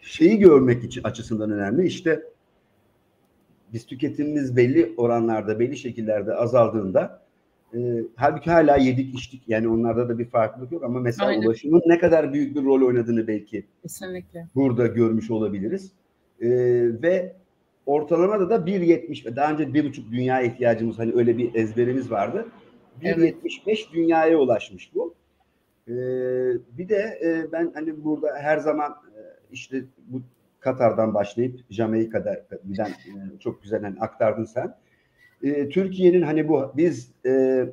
şeyi 0.00 0.38
görmek 0.38 0.84
için 0.84 1.02
açısından 1.04 1.50
önemli. 1.50 1.86
İşte 1.86 2.22
biz 3.72 3.86
tüketimimiz 3.86 4.56
belli 4.56 4.94
oranlarda, 4.96 5.60
belli 5.60 5.76
şekillerde 5.76 6.34
azaldığında 6.34 7.22
e, 7.74 7.78
halbuki 8.16 8.50
hala 8.50 8.76
yedik 8.76 9.14
içtik. 9.14 9.42
Yani 9.48 9.68
onlarda 9.68 10.08
da 10.08 10.18
bir 10.18 10.24
farklılık 10.24 10.72
yok 10.72 10.84
ama 10.84 11.00
mesela 11.00 11.28
Aynen. 11.28 11.46
ulaşımın 11.46 11.82
ne 11.86 11.98
kadar 11.98 12.32
büyük 12.32 12.56
bir 12.56 12.64
rol 12.64 12.86
oynadığını 12.86 13.26
belki 13.26 13.66
Kesinlikle. 13.82 14.46
burada 14.54 14.86
görmüş 14.86 15.30
olabiliriz. 15.30 15.92
E, 16.40 16.48
ve 17.02 17.36
ortalamada 17.86 18.50
da 18.50 18.56
1.70 18.56 19.26
ve 19.26 19.36
daha 19.36 19.52
önce 19.52 19.64
1.5 19.64 20.12
dünya 20.12 20.42
ihtiyacımız 20.42 20.98
hani 20.98 21.12
öyle 21.14 21.38
bir 21.38 21.54
ezberimiz 21.54 22.10
vardı. 22.10 22.46
1.75 23.02 23.34
evet. 23.66 23.78
dünyaya 23.92 24.38
ulaşmış 24.38 24.94
bu. 24.94 25.14
E, 25.88 25.92
bir 26.78 26.88
de 26.88 27.18
e, 27.24 27.52
ben 27.52 27.70
hani 27.74 28.04
burada 28.04 28.28
her 28.36 28.58
zaman 28.58 28.94
işte 29.52 29.84
bu 30.06 30.22
Katar'dan 30.60 31.14
başlayıp 31.14 31.60
Jamaika'da 31.70 32.46
giden 32.68 32.88
e, 32.88 33.38
çok 33.40 33.62
güzel 33.62 33.82
hani 33.82 34.00
aktardın 34.00 34.44
sen. 34.44 34.74
E, 35.42 35.68
Türkiye'nin 35.68 36.22
hani 36.22 36.48
bu 36.48 36.72
biz 36.76 37.10
e, 37.26 37.64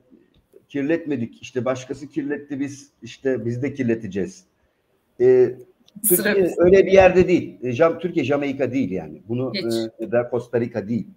kirletmedik 0.69 1.41
işte 1.41 1.65
başkası 1.65 2.07
kirletti 2.07 2.59
biz 2.59 2.89
işte 3.01 3.45
biz 3.45 3.61
de 3.63 3.73
kirleteceğiz. 3.73 4.43
E, 5.21 5.55
Türkiye 6.09 6.53
öyle 6.57 6.85
bir 6.85 6.91
yerde 6.91 7.27
değil. 7.27 7.57
E, 7.63 7.71
Jam, 7.71 7.99
Türkiye 7.99 8.25
Jamaika 8.25 8.71
değil 8.71 8.91
yani. 8.91 9.21
Bunu 9.27 9.51
e, 9.55 10.03
ya 10.03 10.11
da 10.11 10.27
Costa 10.31 10.59
Rica 10.59 10.87
değil. 10.87 11.07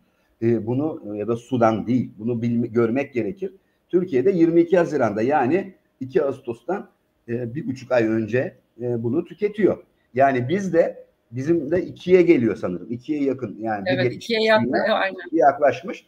E, 0.42 0.66
bunu 0.66 1.02
e, 1.14 1.18
ya 1.18 1.28
da 1.28 1.36
Sudan 1.36 1.86
değil. 1.86 2.10
Bunu 2.18 2.42
bilme, 2.42 2.66
görmek 2.66 3.12
gerekir. 3.12 3.52
Türkiye'de 3.88 4.30
22 4.30 4.78
Haziran'da 4.78 5.22
yani 5.22 5.74
2 6.00 6.22
Ağustos'tan 6.22 6.90
e, 7.28 7.54
bir 7.54 7.66
buçuk 7.66 7.92
ay 7.92 8.06
önce 8.06 8.56
e, 8.80 9.02
bunu 9.02 9.24
tüketiyor. 9.24 9.82
Yani 10.18 10.48
biz 10.48 10.72
de 10.72 11.04
bizim 11.30 11.70
de 11.70 11.82
ikiye 11.82 12.22
geliyor 12.22 12.56
sanırım. 12.56 12.92
İkiye 12.92 13.24
yakın 13.24 13.56
yani. 13.60 13.84
Evet 13.86 14.12
ikiye 14.12 14.42
yaklaşıyor 14.42 15.00
aynen. 15.00 15.16
yaklaşmış. 15.32 16.06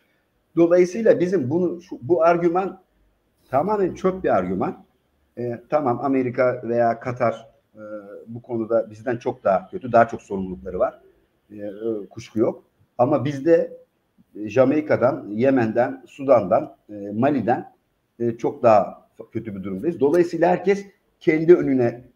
Dolayısıyla 0.56 1.20
bizim 1.20 1.50
bunu 1.50 1.82
şu, 1.82 1.98
bu 2.02 2.22
argüman 2.22 2.80
tamamen 3.50 3.94
çöp 3.94 4.24
bir 4.24 4.36
argüman. 4.36 4.84
E, 5.38 5.60
tamam 5.68 6.00
Amerika 6.02 6.62
veya 6.64 7.00
Katar 7.00 7.48
e, 7.74 7.82
bu 8.26 8.42
konuda 8.42 8.90
bizden 8.90 9.16
çok 9.16 9.44
daha 9.44 9.68
kötü, 9.70 9.92
daha 9.92 10.08
çok 10.08 10.22
sorumlulukları 10.22 10.78
var. 10.78 11.00
E, 11.50 11.56
e, 11.56 12.06
kuşku 12.10 12.38
yok. 12.38 12.64
Ama 12.98 13.24
bizde 13.24 13.76
e, 14.36 14.48
Jamaika'dan, 14.48 15.26
Yemen'den, 15.30 16.02
Sudan'dan, 16.06 16.76
e, 16.88 16.92
Mali'den 17.14 17.72
e, 18.18 18.32
çok 18.32 18.62
daha 18.62 19.08
kötü 19.32 19.56
bir 19.56 19.62
durumdayız. 19.62 20.00
Dolayısıyla 20.00 20.50
herkes 20.50 20.86
kendi 21.20 21.54
önüne 21.54 22.09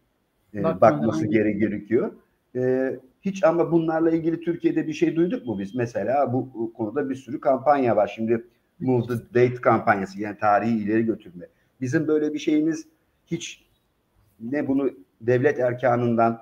e, 0.55 0.63
bakması 0.63 1.27
gere 1.27 1.51
gerekiyor. 1.51 2.11
E, 2.55 2.91
hiç 3.21 3.43
ama 3.43 3.71
bunlarla 3.71 4.11
ilgili 4.11 4.41
Türkiye'de 4.41 4.87
bir 4.87 4.93
şey 4.93 5.15
duyduk 5.15 5.45
mu 5.45 5.59
biz? 5.59 5.75
Mesela 5.75 6.33
bu, 6.33 6.49
bu 6.53 6.73
konuda 6.73 7.09
bir 7.09 7.15
sürü 7.15 7.39
kampanya 7.39 7.95
var. 7.95 8.11
Şimdi 8.15 8.45
Move 8.79 9.07
the 9.07 9.13
Date 9.13 9.61
kampanyası 9.61 10.21
yani 10.21 10.37
tarihi 10.37 10.77
ileri 10.77 11.05
götürme. 11.05 11.45
Bizim 11.81 12.07
böyle 12.07 12.33
bir 12.33 12.39
şeyimiz 12.39 12.87
hiç 13.25 13.65
ne 14.39 14.67
bunu 14.67 14.89
devlet 15.21 15.59
erkanından 15.59 16.41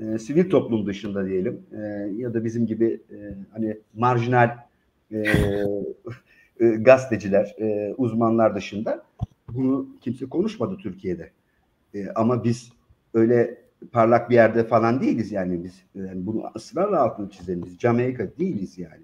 e, 0.00 0.18
sivil 0.18 0.50
toplum 0.50 0.86
dışında 0.86 1.26
diyelim 1.26 1.62
e, 1.72 1.78
ya 2.16 2.34
da 2.34 2.44
bizim 2.44 2.66
gibi 2.66 3.00
e, 3.10 3.16
hani 3.52 3.78
marjinal 3.94 4.56
e, 5.12 5.18
e, 6.60 6.66
gazeteciler, 6.66 7.54
e, 7.58 7.94
uzmanlar 7.98 8.56
dışında 8.56 9.02
bunu 9.48 9.88
kimse 10.00 10.26
konuşmadı 10.26 10.76
Türkiye'de. 10.82 11.30
E, 11.94 12.08
ama 12.08 12.44
biz 12.44 12.72
öyle 13.14 13.58
parlak 13.92 14.30
bir 14.30 14.34
yerde 14.34 14.64
falan 14.64 15.00
değiliz 15.00 15.32
yani 15.32 15.64
biz. 15.64 15.82
Yani 15.94 16.26
bunu 16.26 16.50
ısrarla 16.56 17.00
altını 17.00 17.30
çizelim. 17.30 17.62
Biz 17.66 17.78
Jamaika 17.78 18.28
değiliz 18.38 18.78
yani. 18.78 19.02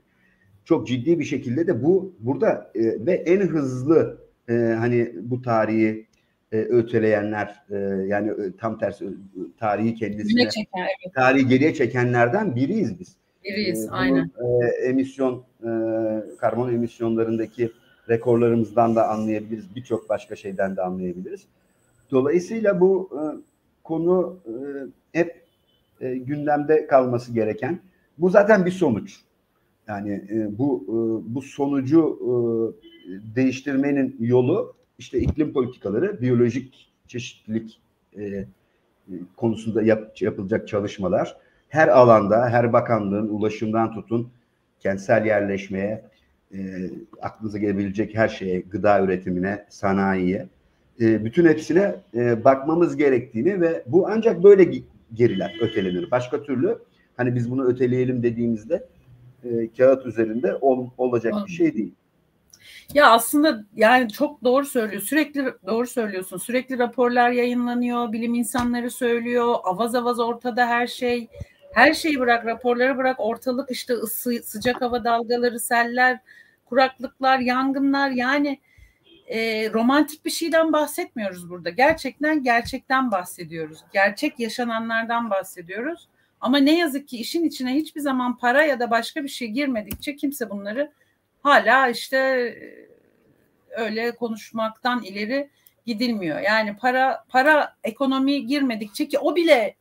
Çok 0.65 0.87
ciddi 0.87 1.19
bir 1.19 1.25
şekilde 1.25 1.67
de 1.67 1.85
bu 1.85 2.15
burada 2.21 2.71
e, 2.75 3.07
ve 3.07 3.13
en 3.13 3.41
hızlı 3.41 4.19
e, 4.49 4.53
hani 4.55 5.13
bu 5.23 5.43
tarihi 5.43 6.07
e, 6.53 6.57
öteleyenler 6.57 7.63
e, 7.71 7.77
yani 8.07 8.31
e, 8.31 8.57
tam 8.59 8.79
tersi 8.79 9.09
tarihi 9.59 9.95
kendisine 9.95 10.49
çeken, 10.49 10.69
evet. 10.77 11.15
tarihi 11.15 11.49
geriye 11.49 11.75
çekenlerden 11.75 12.57
biriyiz 12.57 13.01
biz. 13.01 13.17
Biriyiz, 13.45 13.85
e, 13.85 13.91
aynen. 13.91 14.31
E, 14.63 14.67
emisyon 14.89 15.45
e, 15.61 15.71
karbon 16.39 16.73
emisyonlarındaki 16.73 17.71
rekorlarımızdan 18.09 18.97
da 18.97 19.09
anlayabiliriz. 19.09 19.77
Birçok 19.77 20.09
başka 20.09 20.37
şeyden 20.37 20.77
de 20.77 20.83
anlayabiliriz. 20.83 21.47
Dolayısıyla 22.11 22.81
bu 22.81 23.11
e, 23.13 23.23
konu 23.85 24.38
e, 24.47 24.53
hep 25.19 25.45
e, 26.00 26.14
gündemde 26.14 26.87
kalması 26.87 27.33
gereken. 27.33 27.81
Bu 28.19 28.31
zaten 28.31 28.67
bir 28.67 28.71
sonuç. 28.71 29.21
Yani 29.88 30.25
e, 30.31 30.59
bu 30.59 30.85
e, 30.88 30.97
bu 31.35 31.43
sonucu 31.43 32.19
e, 32.23 32.33
değiştirmenin 33.37 34.17
yolu 34.21 34.75
işte 34.99 35.19
iklim 35.19 35.53
politikaları, 35.53 36.21
biyolojik 36.21 36.88
çeşitlilik 37.07 37.81
e, 38.19 38.45
konusunda 39.37 39.83
yap, 39.83 40.23
yapılacak 40.23 40.69
çalışmalar. 40.69 41.37
Her 41.69 41.88
alanda, 41.88 42.49
her 42.49 42.73
bakanlığın 42.73 43.29
ulaşımdan 43.29 43.93
tutun 43.93 44.29
kentsel 44.81 45.26
yerleşmeye, 45.26 46.05
e, 46.55 46.59
aklınıza 47.23 47.59
gelebilecek 47.59 48.14
her 48.14 48.29
şeye, 48.29 48.61
gıda 48.61 49.05
üretimine, 49.05 49.67
sanayiye, 49.69 50.49
e, 51.01 51.25
bütün 51.25 51.47
hepsine 51.47 51.95
e, 52.15 52.45
bakmamız 52.45 52.97
gerektiğini 52.97 53.61
ve 53.61 53.83
bu 53.87 54.09
ancak 54.09 54.43
böyle 54.43 54.83
geriler, 55.15 55.57
ötelenir. 55.61 56.11
Başka 56.11 56.43
türlü 56.43 56.79
hani 57.17 57.35
biz 57.35 57.51
bunu 57.51 57.67
öteleyelim 57.67 58.23
dediğimizde 58.23 58.87
e, 59.45 59.69
kağıt 59.77 60.07
üzerinde 60.07 60.55
ol, 60.55 60.89
olacak 60.99 61.35
bir 61.47 61.53
şey 61.53 61.75
değil. 61.75 61.93
Ya 62.95 63.11
aslında 63.11 63.65
yani 63.77 64.13
çok 64.13 64.45
doğru 64.45 64.65
söylüyor. 64.65 65.03
Sürekli 65.03 65.45
doğru 65.67 65.87
söylüyorsun. 65.87 66.37
Sürekli 66.37 66.79
raporlar 66.79 67.31
yayınlanıyor. 67.31 68.13
Bilim 68.13 68.35
insanları 68.35 68.91
söylüyor. 68.91 69.55
Avaz 69.65 69.95
avaz 69.95 70.21
ortada 70.21 70.67
her 70.67 70.87
şey. 70.87 71.29
Her 71.73 71.95
şeyi 71.95 72.21
bırak, 72.21 72.47
raporları 72.47 72.97
bırak. 72.97 73.17
Ortalık 73.21 73.71
işte 73.71 73.95
ısı, 73.95 74.43
sıcak 74.45 74.83
hava 74.83 75.05
dalgaları, 75.05 75.61
seller, 75.61 76.19
kuraklıklar, 76.65 77.39
yangınlar. 77.39 78.11
Yani 78.11 78.59
e, 79.26 79.71
romantik 79.73 80.25
bir 80.25 80.31
şeyden 80.31 80.73
bahsetmiyoruz 80.73 81.50
burada. 81.50 81.71
Gerçekten 81.71 82.43
gerçekten 82.43 83.11
bahsediyoruz. 83.11 83.78
Gerçek 83.93 84.40
yaşananlardan 84.40 85.31
bahsediyoruz. 85.31 86.09
Ama 86.40 86.59
ne 86.59 86.78
yazık 86.78 87.09
ki 87.09 87.19
işin 87.19 87.45
içine 87.45 87.75
hiçbir 87.75 88.00
zaman 88.00 88.37
para 88.37 88.64
ya 88.64 88.81
da 88.81 88.90
başka 88.90 89.25
bir 89.25 89.28
şey 89.28 89.49
girmedikçe 89.49 90.16
kimse 90.16 90.50
bunları 90.50 90.93
hala 91.43 91.88
işte 91.88 92.19
öyle 93.71 94.11
konuşmaktan 94.11 95.02
ileri 95.02 95.50
gidilmiyor. 95.87 96.40
Yani 96.40 96.76
para 96.76 97.25
para 97.28 97.76
ekonomi 97.85 98.47
girmedikçe 98.47 99.09
ki 99.09 99.19
o 99.19 99.37
bile 99.37 99.76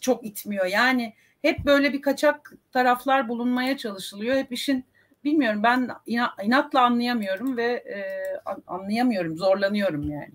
çok 0.00 0.26
itmiyor. 0.26 0.66
Yani 0.66 1.14
hep 1.42 1.64
böyle 1.64 1.92
bir 1.92 2.02
kaçak 2.02 2.52
taraflar 2.72 3.28
bulunmaya 3.28 3.76
çalışılıyor. 3.76 4.36
Hep 4.36 4.52
işin 4.52 4.84
bilmiyorum 5.24 5.62
ben 5.62 5.90
inatla 6.42 6.80
anlayamıyorum 6.80 7.56
ve 7.56 7.64
e, 7.64 8.02
anlayamıyorum, 8.66 9.36
zorlanıyorum 9.36 10.10
yani. 10.10 10.32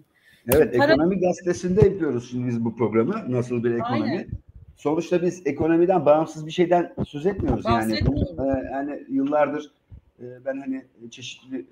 Evet, 0.53 0.77
Para... 0.77 0.93
ekonomi 0.93 1.19
gazetesinde 1.19 1.85
yapıyoruz 1.85 2.31
şimdi 2.31 2.47
biz 2.47 2.65
bu 2.65 2.75
programı. 2.75 3.25
Nasıl 3.27 3.63
bir 3.63 3.71
ekonomi? 3.71 4.03
Aynen. 4.03 4.27
Sonuçta 4.75 5.21
biz 5.21 5.47
ekonomiden 5.47 6.05
bağımsız 6.05 6.45
bir 6.45 6.51
şeyden 6.51 6.93
söz 7.07 7.25
etmiyoruz 7.25 7.65
yani. 7.65 7.93
E, 7.93 8.71
yani 8.71 9.03
yıllardır 9.09 9.71
e, 10.19 10.23
ben 10.45 10.57
hani 10.57 10.85
çeşitli 11.11 11.59
e, 11.59 11.63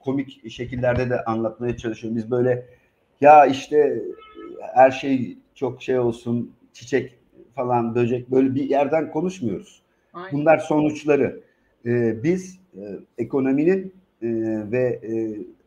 komik 0.00 0.50
şekillerde 0.50 1.10
de 1.10 1.24
anlatmaya 1.24 1.76
çalışıyorum. 1.76 2.16
Biz 2.16 2.30
böyle 2.30 2.66
ya 3.20 3.46
işte 3.46 4.02
her 4.74 4.90
şey 4.90 5.38
çok 5.54 5.82
şey 5.82 5.98
olsun, 5.98 6.52
çiçek 6.72 7.18
falan, 7.54 7.94
böcek 7.94 8.30
böyle 8.30 8.54
bir 8.54 8.70
yerden 8.70 9.10
konuşmuyoruz. 9.10 9.82
Aynen. 10.12 10.32
Bunlar 10.32 10.58
sonuçları. 10.58 11.45
Ee, 11.86 12.22
biz 12.22 12.60
e, 12.74 12.82
ekonominin 13.18 13.94
e, 14.22 14.28
ve 14.72 15.00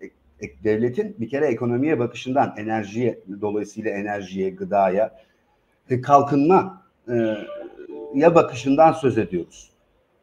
e, 0.02 0.50
devletin 0.64 1.16
bir 1.20 1.30
kere 1.30 1.46
ekonomiye 1.46 2.00
bakışından 2.00 2.54
enerjiye 2.58 3.20
dolayısıyla 3.42 3.92
enerjiye, 3.92 4.50
gıdaya, 4.50 5.16
e, 5.90 6.02
kalkınma 6.02 6.82
e, 7.10 7.36
ya 8.14 8.36
bakışından 8.36 8.92
söz 8.92 9.18
ediyoruz. 9.18 9.70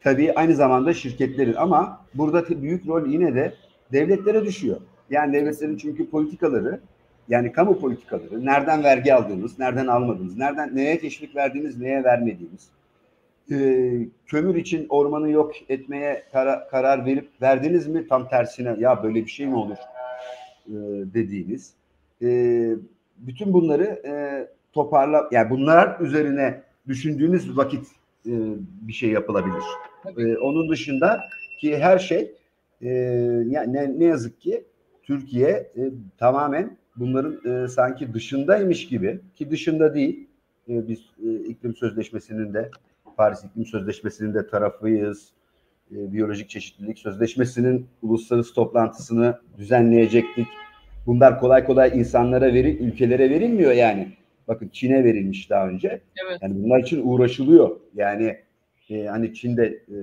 Tabii 0.00 0.32
aynı 0.32 0.54
zamanda 0.54 0.94
şirketlerin 0.94 1.54
ama 1.54 2.06
burada 2.14 2.62
büyük 2.62 2.86
rol 2.86 3.06
yine 3.06 3.34
de 3.34 3.54
devletlere 3.92 4.44
düşüyor. 4.44 4.80
Yani 5.10 5.32
devletlerin 5.32 5.76
çünkü 5.76 6.10
politikaları 6.10 6.80
yani 7.28 7.52
kamu 7.52 7.80
politikaları, 7.80 8.46
nereden 8.46 8.84
vergi 8.84 9.14
aldığınız, 9.14 9.58
nereden 9.58 9.86
almadığınız, 9.86 10.38
nereden 10.38 10.76
neye 10.76 10.98
teşvik 10.98 11.36
verdiğiniz, 11.36 11.80
neye 11.80 12.04
vermediğiniz, 12.04 12.68
e, 13.50 13.90
kömür 14.26 14.54
için 14.54 14.86
ormanı 14.88 15.30
yok 15.30 15.52
etmeye 15.68 16.24
kara, 16.32 16.68
karar 16.68 17.06
verip 17.06 17.28
verdiniz 17.42 17.86
mi 17.86 18.08
tam 18.08 18.28
tersine 18.28 18.76
ya 18.78 19.02
böyle 19.02 19.14
bir 19.14 19.30
şey 19.30 19.46
mi 19.46 19.56
olur 19.56 19.76
e, 20.66 20.74
dediğiniz 21.14 21.74
e, 22.22 22.28
bütün 23.18 23.52
bunları 23.52 23.84
e, 23.84 24.46
toparla 24.72 25.28
yani 25.32 25.50
bunlar 25.50 26.00
üzerine 26.00 26.62
düşündüğünüz 26.88 27.56
vakit 27.56 27.86
e, 28.26 28.32
bir 28.58 28.92
şey 28.92 29.10
yapılabilir. 29.10 29.62
E, 30.16 30.36
onun 30.38 30.70
dışında 30.70 31.20
ki 31.60 31.78
her 31.78 31.98
şey 31.98 32.34
e, 32.82 32.88
ne, 33.46 33.98
ne 33.98 34.04
yazık 34.04 34.40
ki 34.40 34.64
Türkiye 35.02 35.50
e, 35.50 35.90
tamamen 36.18 36.76
bunların 36.96 37.64
e, 37.64 37.68
sanki 37.68 38.14
dışındaymış 38.14 38.88
gibi 38.88 39.20
ki 39.34 39.50
dışında 39.50 39.94
değil. 39.94 40.26
E, 40.68 40.88
biz 40.88 40.98
e, 41.26 41.34
iklim 41.34 41.74
sözleşmesinin 41.74 42.54
de 42.54 42.70
Paris 43.16 43.44
İklim 43.44 43.66
Sözleşmesi'nin 43.66 44.34
de 44.34 44.46
tarafıyız. 44.46 45.32
E, 45.90 46.12
Biyolojik 46.12 46.50
Çeşitlilik 46.50 46.98
Sözleşmesi'nin 46.98 47.86
uluslararası 48.02 48.54
toplantısını 48.54 49.40
düzenleyecektik. 49.58 50.46
Bunlar 51.06 51.40
kolay 51.40 51.64
kolay 51.64 51.90
insanlara 51.94 52.54
veri, 52.54 52.76
ülkelere 52.76 53.30
verilmiyor 53.30 53.72
yani. 53.72 54.12
Bakın 54.48 54.68
Çin'e 54.68 55.04
verilmiş 55.04 55.50
daha 55.50 55.68
önce. 55.68 56.00
Evet. 56.26 56.38
Yani 56.42 56.64
bunlar 56.64 56.78
için 56.78 57.02
uğraşılıyor. 57.04 57.80
Yani 57.94 58.36
e, 58.90 59.04
hani 59.04 59.34
Çin'de 59.34 59.66
e, 59.66 59.96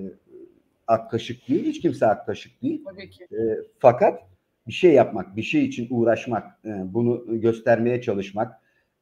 ak 0.87 1.11
kaşık 1.11 1.49
değil, 1.49 1.65
hiç 1.65 1.81
kimse 1.81 2.05
ak 2.07 2.25
kaşık 2.25 2.61
değil. 2.61 2.83
Tabii 2.85 3.09
ki. 3.09 3.23
E, 3.23 3.41
fakat 3.79 4.19
bir 4.67 4.73
şey 4.73 4.93
yapmak, 4.93 5.35
bir 5.35 5.41
şey 5.41 5.65
için 5.65 5.87
uğraşmak, 5.89 6.59
e, 6.65 6.69
bunu 6.93 7.41
göstermeye 7.41 8.01
çalışmak 8.01 8.53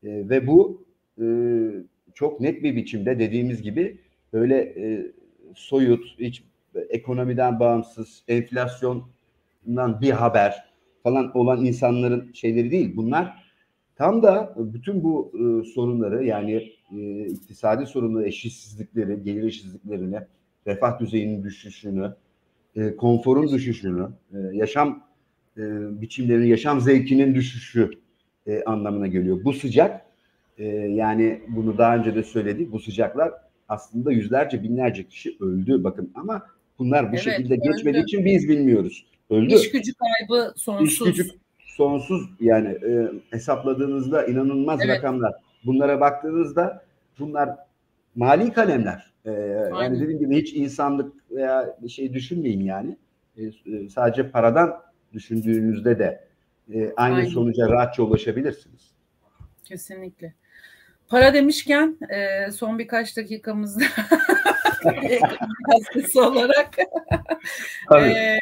e, 0.04 0.30
ve 0.30 0.48
bu 0.48 0.86
e, 1.22 1.26
çok 2.14 2.40
net 2.40 2.64
bir 2.64 2.76
biçimde 2.76 3.20
dediğimiz 3.20 3.62
gibi 3.62 3.98
böyle 4.34 4.58
e, 4.58 5.12
soyut, 5.56 6.06
hiç 6.20 6.44
ekonomiden 6.90 7.60
bağımsız, 7.60 8.24
enflasyondan 8.28 10.02
bir 10.02 10.12
haber 10.12 10.66
falan 11.04 11.38
olan 11.38 11.66
insanların 11.66 12.34
şeyleri 12.34 12.72
değil. 12.72 12.96
Bunlar 12.96 13.52
tam 13.96 14.24
da 14.24 14.56
bütün 14.58 15.04
bu 15.04 15.32
e, 15.36 15.64
sorunları 15.66 16.26
yani 16.26 16.72
e, 16.98 17.26
iktisadi 17.26 17.86
sorunları, 17.86 18.28
eşitsizlikleri, 18.28 19.24
gelir 19.24 19.44
eşitsizliklerini, 19.44 20.20
refah 20.68 21.00
düzeyinin 21.00 21.44
düşüşünü, 21.44 22.16
e, 22.76 22.96
konforun 22.96 23.50
düşüşünü, 23.50 24.08
e, 24.34 24.38
yaşam 24.54 25.04
e, 25.58 25.62
biçimlerinin, 26.02 26.48
yaşam 26.48 26.82
zevkinin 26.82 27.36
düşüşü 27.36 27.92
e, 28.48 28.64
anlamına 28.64 29.08
geliyor. 29.08 29.44
Bu 29.44 29.54
sıcak 29.54 30.06
e, 30.62 30.66
yani 30.90 31.42
bunu 31.48 31.78
daha 31.78 31.96
önce 31.96 32.16
de 32.16 32.24
söyledik. 32.24 32.72
Bu 32.72 32.80
sıcaklar 32.80 33.32
aslında 33.70 34.12
yüzlerce 34.12 34.64
binlerce 34.64 35.08
kişi 35.08 35.38
öldü 35.40 35.84
bakın 35.84 36.12
ama 36.16 36.46
bunlar 36.80 37.06
bu 37.06 37.16
evet, 37.16 37.24
şekilde 37.24 37.54
öldü. 37.54 37.62
geçmediği 37.64 38.04
için 38.04 38.26
biz 38.26 38.50
bilmiyoruz. 38.50 39.06
Öldü. 39.30 39.54
İş 39.54 39.72
gücü 39.72 39.92
kaybı 39.94 40.54
sonsuz. 40.56 40.92
İş 40.92 41.00
gücü 41.00 41.30
sonsuz 41.66 42.30
yani 42.40 42.68
e, 42.68 43.12
hesapladığınızda 43.30 44.26
inanılmaz 44.26 44.80
evet. 44.86 44.98
rakamlar. 44.98 45.34
Bunlara 45.66 46.00
baktığınızda 46.00 46.84
bunlar 47.20 47.50
mali 48.16 48.54
kalemler. 48.54 49.12
E, 49.26 49.32
yani 49.82 50.02
dediğim 50.02 50.20
gibi 50.20 50.42
hiç 50.42 50.54
insanlık 50.54 51.14
veya 51.32 51.78
bir 51.82 51.90
şey 51.90 52.14
düşünmeyin 52.14 52.62
yani. 52.62 52.98
E, 53.38 53.44
e 53.44 53.90
sadece 53.90 54.30
paradan 54.30 54.82
düşündüğünüzde 55.14 56.00
de 56.00 56.28
e, 56.74 56.94
aynı 56.96 57.16
Aynen. 57.16 57.30
sonuca 57.30 57.70
rahatça 57.70 58.04
ulaşabilirsiniz. 58.04 58.92
Kesinlikle. 59.64 60.34
Para 61.12 61.34
demişken 61.34 61.98
e, 62.10 62.52
son 62.52 62.80
birkaç 62.80 63.18
dakikamızda 63.18 63.84
hastası 65.72 66.22
olarak 66.28 66.78
e, 68.00 68.38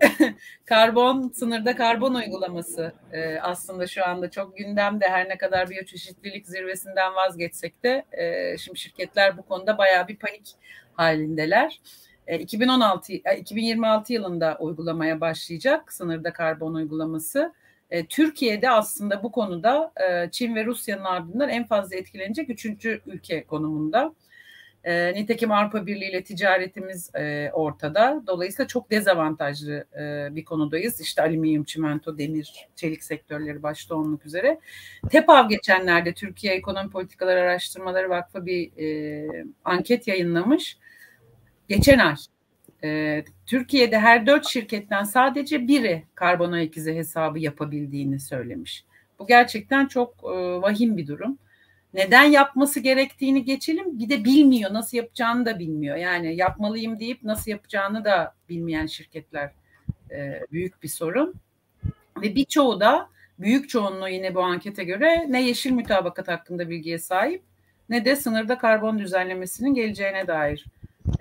karbon 0.66 1.28
sınırda 1.28 1.76
karbon 1.76 2.14
uygulaması 2.14 2.92
e, 3.12 3.38
aslında 3.40 3.86
şu 3.86 4.06
anda 4.06 4.30
çok 4.30 4.56
gündemde 4.56 5.08
her 5.08 5.28
ne 5.28 5.38
kadar 5.38 5.70
biyoçeşitlilik 5.70 6.46
zirvesinden 6.46 7.14
vazgeçsek 7.14 7.84
de 7.84 8.04
e, 8.12 8.58
şimdi 8.58 8.78
şirketler 8.78 9.38
bu 9.38 9.42
konuda 9.42 9.78
bayağı 9.78 10.08
bir 10.08 10.16
panik 10.16 10.54
halindeler. 10.92 11.80
E, 12.26 12.38
2016 12.38 13.12
2026 13.12 14.12
yılında 14.12 14.56
uygulamaya 14.60 15.20
başlayacak 15.20 15.92
sınırda 15.92 16.32
karbon 16.32 16.74
uygulaması. 16.74 17.52
E, 17.90 18.06
Türkiye'de 18.06 18.70
aslında 18.70 19.22
bu 19.22 19.32
konuda 19.32 19.92
e, 20.10 20.30
Çin 20.30 20.54
ve 20.54 20.64
Rusya'nın 20.64 21.04
ardından 21.04 21.48
en 21.48 21.66
fazla 21.66 21.96
etkilenecek 21.96 22.50
üçüncü 22.50 23.00
ülke 23.06 23.44
konumunda. 23.44 24.14
E, 24.84 25.14
nitekim 25.14 25.52
Avrupa 25.52 25.86
Birliği 25.86 26.10
ile 26.10 26.24
ticaretimiz 26.24 27.14
e, 27.14 27.50
ortada. 27.52 28.22
Dolayısıyla 28.26 28.66
çok 28.66 28.90
dezavantajlı 28.90 29.84
e, 30.00 30.36
bir 30.36 30.44
konudayız. 30.44 31.00
İşte 31.00 31.22
alüminyum, 31.22 31.64
çimento, 31.64 32.18
demir, 32.18 32.68
çelik 32.76 33.04
sektörleri 33.04 33.62
başta 33.62 33.94
olmak 33.94 34.26
üzere. 34.26 34.60
TEPAV 35.10 35.48
geçenlerde 35.48 36.14
Türkiye 36.14 36.54
Ekonomi 36.54 36.90
Politikaları 36.90 37.40
Araştırmaları 37.40 38.10
Vakfı 38.10 38.46
bir 38.46 38.72
e, 38.78 39.28
anket 39.64 40.08
yayınlamış. 40.08 40.78
Geçen 41.68 41.98
ay 41.98 42.16
e, 42.84 43.24
Türkiye'de 43.46 43.98
her 43.98 44.26
dört 44.26 44.46
şirketten 44.46 45.04
sadece 45.04 45.68
biri 45.68 46.02
karbon 46.14 46.52
ayak 46.52 46.76
izi 46.76 46.94
hesabı 46.94 47.38
yapabildiğini 47.38 48.20
söylemiş. 48.20 48.84
Bu 49.18 49.26
gerçekten 49.26 49.86
çok 49.86 50.14
e, 50.24 50.62
vahim 50.62 50.96
bir 50.96 51.06
durum. 51.06 51.38
Neden 51.94 52.24
yapması 52.24 52.80
gerektiğini 52.80 53.44
geçelim. 53.44 53.98
Bir 53.98 54.08
de 54.08 54.24
bilmiyor, 54.24 54.72
nasıl 54.72 54.96
yapacağını 54.96 55.46
da 55.46 55.58
bilmiyor. 55.58 55.96
Yani 55.96 56.36
yapmalıyım 56.36 56.98
deyip 56.98 57.22
nasıl 57.22 57.50
yapacağını 57.50 58.04
da 58.04 58.34
bilmeyen 58.48 58.86
şirketler 58.86 59.50
e, 60.10 60.40
büyük 60.52 60.82
bir 60.82 60.88
sorun. 60.88 61.34
Ve 62.22 62.34
birçoğu 62.34 62.80
da 62.80 63.08
büyük 63.38 63.68
çoğunluğu 63.68 64.08
yine 64.08 64.34
bu 64.34 64.42
ankete 64.42 64.84
göre 64.84 65.26
ne 65.28 65.42
yeşil 65.42 65.70
mütabakat 65.70 66.28
hakkında 66.28 66.70
bilgiye 66.70 66.98
sahip 66.98 67.42
ne 67.88 68.04
de 68.04 68.16
sınırda 68.16 68.58
karbon 68.58 68.98
düzenlemesinin 68.98 69.74
geleceğine 69.74 70.26
dair 70.26 70.66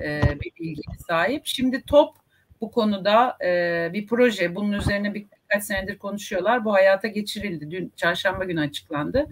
e, 0.01 0.21
bir 0.41 0.51
bilgiye 0.59 0.97
sahip. 1.07 1.41
Şimdi 1.45 1.81
TOP 1.81 2.15
bu 2.61 2.71
konuda 2.71 3.37
e, 3.43 3.89
bir 3.93 4.07
proje, 4.07 4.55
bunun 4.55 4.71
üzerine 4.71 5.13
bir, 5.13 5.25
birkaç 5.49 5.63
senedir 5.63 5.97
konuşuyorlar. 5.97 6.65
Bu 6.65 6.73
hayata 6.73 7.07
geçirildi. 7.07 7.71
Dün 7.71 7.93
çarşamba 7.95 8.43
günü 8.43 8.61
açıklandı. 8.61 9.25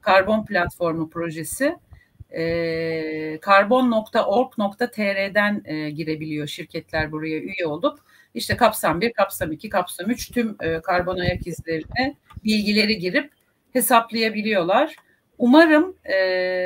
Karbon 0.00 0.44
Platformu 0.44 1.10
projesi. 1.10 1.76
E, 2.30 3.38
karbon.org.tr'den 3.40 5.62
e, 5.64 5.90
girebiliyor 5.90 6.46
şirketler 6.46 7.12
buraya 7.12 7.38
üye 7.38 7.66
olup. 7.66 7.98
İşte 8.34 8.56
kapsam 8.56 9.00
1, 9.00 9.12
kapsam 9.12 9.52
2, 9.52 9.68
kapsam 9.68 10.10
3 10.10 10.32
tüm 10.32 10.56
e, 10.60 10.80
karbon 10.80 11.18
ayak 11.18 11.46
izlerine 11.46 12.16
bilgileri 12.44 12.98
girip 12.98 13.32
hesaplayabiliyorlar. 13.72 14.96
Umarım 15.38 15.96
e, 16.04 16.14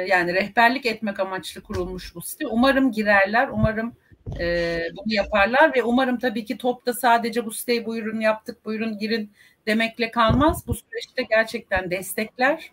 yani 0.08 0.34
rehberlik 0.34 0.86
etmek 0.86 1.20
amaçlı 1.20 1.62
kurulmuş 1.62 2.14
bu 2.14 2.20
site. 2.22 2.46
Umarım 2.46 2.92
girerler, 2.92 3.48
umarım 3.48 3.94
e, 4.40 4.78
bunu 4.96 5.14
yaparlar 5.14 5.74
ve 5.74 5.82
umarım 5.82 6.18
tabii 6.18 6.44
ki 6.44 6.58
topta 6.58 6.92
sadece 6.92 7.46
bu 7.46 7.50
siteyi 7.50 7.86
buyurun 7.86 8.20
yaptık, 8.20 8.64
buyurun 8.64 8.98
girin 8.98 9.30
demekle 9.66 10.10
kalmaz. 10.10 10.66
Bu 10.66 10.74
süreçte 10.74 11.22
gerçekten 11.22 11.90
destekler. 11.90 12.72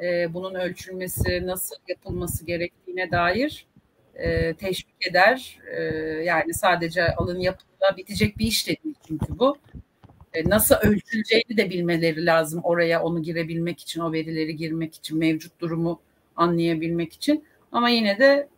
E, 0.00 0.34
bunun 0.34 0.54
ölçülmesi, 0.54 1.46
nasıl 1.46 1.76
yapılması 1.88 2.46
gerektiğine 2.46 3.10
dair 3.10 3.66
e, 4.14 4.54
teşvik 4.54 5.06
eder. 5.10 5.58
E, 5.76 5.82
yani 6.24 6.54
sadece 6.54 7.14
alın 7.14 7.40
yapıla 7.40 7.96
bitecek 7.96 8.38
bir 8.38 8.46
iş 8.46 8.68
de 8.68 8.76
değil 8.84 8.94
çünkü 9.08 9.38
bu. 9.38 9.58
E, 10.34 10.50
nasıl 10.50 10.74
ölçüleceğini 10.74 11.56
de 11.56 11.70
bilmeleri 11.70 12.26
lazım 12.26 12.60
oraya 12.64 13.02
onu 13.02 13.22
girebilmek 13.22 13.80
için, 13.80 14.00
o 14.00 14.12
verileri 14.12 14.56
girmek 14.56 14.94
için, 14.94 15.18
mevcut 15.18 15.60
durumu 15.60 16.00
anlayabilmek 16.36 17.12
için. 17.12 17.44
Ama 17.72 17.88
yine 17.88 18.18
de 18.18 18.48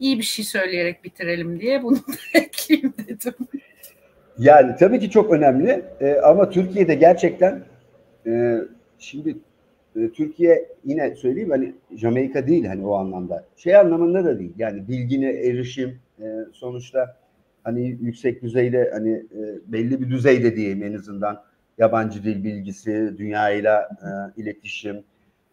iyi 0.00 0.18
bir 0.18 0.24
şey 0.24 0.44
söyleyerek 0.44 1.04
bitirelim 1.04 1.60
diye 1.60 1.82
bunu 1.82 1.96
da 2.34 2.38
ekleyeyim 2.38 2.94
dedim. 3.08 3.34
Yani 4.38 4.76
tabii 4.76 5.00
ki 5.00 5.10
çok 5.10 5.32
önemli 5.32 5.84
e, 6.00 6.14
ama 6.14 6.50
Türkiye'de 6.50 6.94
gerçekten 6.94 7.64
e, 8.26 8.58
şimdi 8.98 9.36
e, 9.96 10.08
Türkiye 10.12 10.68
yine 10.84 11.16
söyleyeyim 11.16 11.50
hani 11.50 11.74
Jamaika 11.96 12.46
değil 12.46 12.64
hani 12.64 12.86
o 12.86 12.94
anlamda. 12.94 13.44
Şey 13.56 13.76
anlamında 13.76 14.24
da 14.24 14.38
değil. 14.38 14.52
Yani 14.58 14.88
bilgine 14.88 15.30
erişim 15.30 15.98
e, 16.20 16.24
sonuçta 16.52 17.16
hani 17.68 17.98
yüksek 18.00 18.42
düzeyde 18.42 18.90
hani 18.92 19.10
e, 19.10 19.72
belli 19.72 20.00
bir 20.00 20.10
düzeyde 20.10 20.56
diyeyim 20.56 20.82
en 20.82 20.94
azından 20.94 21.42
yabancı 21.78 22.24
dil 22.24 22.44
bilgisi, 22.44 23.14
dünyayla 23.18 23.88
e, 24.02 24.40
iletişim. 24.42 25.04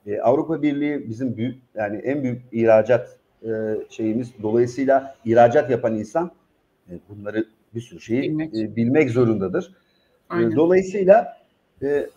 E, 0.07 0.19
Avrupa 0.21 0.61
Birliği 0.61 1.09
bizim 1.09 1.37
büyük 1.37 1.55
yani 1.75 1.97
en 1.97 2.23
büyük 2.23 2.41
ihracat 2.51 3.17
e, 3.43 3.49
şeyimiz. 3.89 4.31
Dolayısıyla 4.41 5.15
ihracat 5.25 5.71
yapan 5.71 5.95
insan 5.95 6.31
e, 6.89 6.93
bunları 7.09 7.45
bir 7.75 7.81
sürü 7.81 8.01
şeyi 8.01 8.21
bilmek, 8.21 8.55
e, 8.55 8.75
bilmek 8.75 9.09
zorundadır. 9.09 9.73
E, 10.31 10.55
dolayısıyla 10.55 11.37
e, 11.83 12.09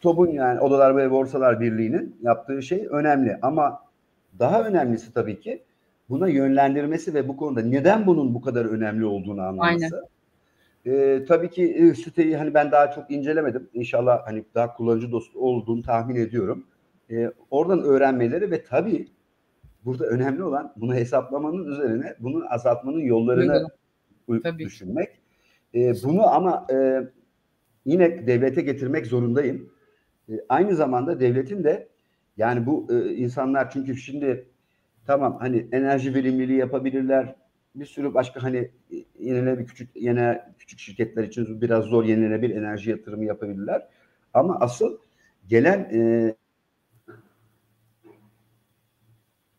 TOB'un 0.00 0.30
yani 0.30 0.60
Odalar 0.60 0.96
ve 0.96 1.10
Borsalar 1.10 1.60
Birliği'nin 1.60 2.16
yaptığı 2.22 2.62
şey 2.62 2.86
önemli 2.90 3.38
ama 3.42 3.80
daha 4.38 4.64
önemlisi 4.64 5.12
tabii 5.14 5.40
ki 5.40 5.62
buna 6.10 6.28
yönlendirmesi 6.28 7.14
ve 7.14 7.28
bu 7.28 7.36
konuda 7.36 7.62
neden 7.62 8.06
bunun 8.06 8.34
bu 8.34 8.40
kadar 8.40 8.64
önemli 8.64 9.04
olduğunu 9.04 9.42
anlaması. 9.42 10.08
Ee, 10.86 11.24
tabii 11.28 11.50
ki 11.50 11.64
e, 11.64 11.94
siteyi 11.94 12.36
hani 12.36 12.54
ben 12.54 12.72
daha 12.72 12.90
çok 12.90 13.10
incelemedim. 13.10 13.68
İnşallah 13.74 14.26
hani 14.26 14.44
daha 14.54 14.74
kullanıcı 14.74 15.12
dostu 15.12 15.40
olduğunu 15.40 15.82
tahmin 15.82 16.16
ediyorum. 16.16 16.66
Ee, 17.10 17.32
oradan 17.50 17.82
öğrenmeleri 17.82 18.50
ve 18.50 18.64
tabii 18.64 19.08
burada 19.84 20.06
önemli 20.06 20.44
olan 20.44 20.72
bunu 20.76 20.94
hesaplamanın 20.94 21.64
üzerine 21.64 22.14
bunu 22.20 22.44
azaltmanın 22.48 23.00
yollarını 23.00 23.68
tabii. 24.42 24.64
düşünmek. 24.64 25.08
Ee, 25.74 25.94
bunu 26.04 26.26
ama 26.26 26.66
e, 26.72 27.00
yine 27.84 28.26
devlete 28.26 28.62
getirmek 28.62 29.06
zorundayım. 29.06 29.72
E, 30.28 30.32
aynı 30.48 30.74
zamanda 30.74 31.20
devletin 31.20 31.64
de 31.64 31.88
yani 32.36 32.66
bu 32.66 32.86
e, 32.90 33.14
insanlar 33.14 33.70
çünkü 33.70 33.96
şimdi 33.96 34.48
Tamam 35.06 35.36
hani 35.40 35.66
enerji 35.72 36.14
verimliliği 36.14 36.58
yapabilirler. 36.58 37.34
Bir 37.74 37.86
sürü 37.86 38.14
başka 38.14 38.42
hani 38.42 38.70
yenilenebilir 39.18 39.66
küçük 39.66 39.90
yine 39.94 40.54
küçük 40.58 40.78
şirketler 40.78 41.24
için 41.24 41.60
biraz 41.60 41.84
zor 41.84 42.04
yenilenebilir 42.04 42.56
enerji 42.56 42.90
yatırımı 42.90 43.24
yapabilirler. 43.24 43.88
Ama 44.34 44.60
asıl 44.60 44.98
gelen 45.48 45.78
e, 45.92 46.34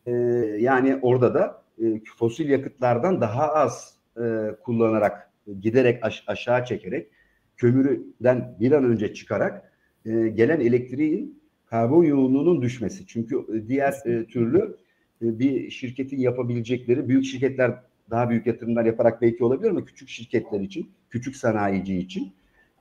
e, 0.06 0.12
yani 0.58 0.98
orada 1.02 1.34
da 1.34 1.62
e, 1.82 2.00
fosil 2.18 2.48
yakıtlardan 2.48 3.20
daha 3.20 3.48
az 3.48 3.98
e, 4.16 4.54
kullanarak 4.64 5.30
giderek 5.60 6.04
aş, 6.04 6.24
aşağı 6.26 6.64
çekerek 6.64 7.10
kömürden 7.56 8.56
bir 8.60 8.72
an 8.72 8.84
önce 8.84 9.14
çıkarak 9.14 9.72
e, 10.04 10.28
gelen 10.28 10.60
elektriğin 10.60 11.42
karbon 11.66 12.04
yoğunluğunun 12.04 12.62
düşmesi. 12.62 13.06
Çünkü 13.06 13.64
diğer 13.68 13.92
e, 14.04 14.26
türlü 14.26 14.58
e, 14.58 14.87
bir 15.20 15.70
şirketin 15.70 16.18
yapabilecekleri 16.18 17.08
büyük 17.08 17.24
şirketler 17.24 17.74
daha 18.10 18.30
büyük 18.30 18.46
yatırımlar 18.46 18.84
yaparak 18.84 19.22
belki 19.22 19.44
olabilir 19.44 19.70
ama 19.70 19.84
küçük 19.84 20.08
şirketler 20.08 20.60
için, 20.60 20.90
küçük 21.10 21.36
sanayici 21.36 21.96
için 21.96 22.32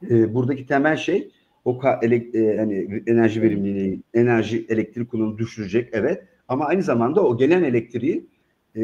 e, 0.10 0.34
buradaki 0.34 0.66
temel 0.66 0.98
şey 0.98 1.32
o 1.66 1.82
ele, 2.02 2.16
e, 2.16 2.58
hani 2.58 3.04
enerji 3.08 3.42
verimliliği, 3.42 4.02
enerji 4.14 4.66
elektrik 4.70 5.12
kullanımını 5.12 5.38
düşürecek 5.38 5.90
evet 5.92 6.24
ama 6.48 6.66
aynı 6.66 6.84
zamanda 6.84 7.24
o 7.24 7.38
gelen 7.38 7.64
elektriği 7.64 8.28
e, 8.76 8.82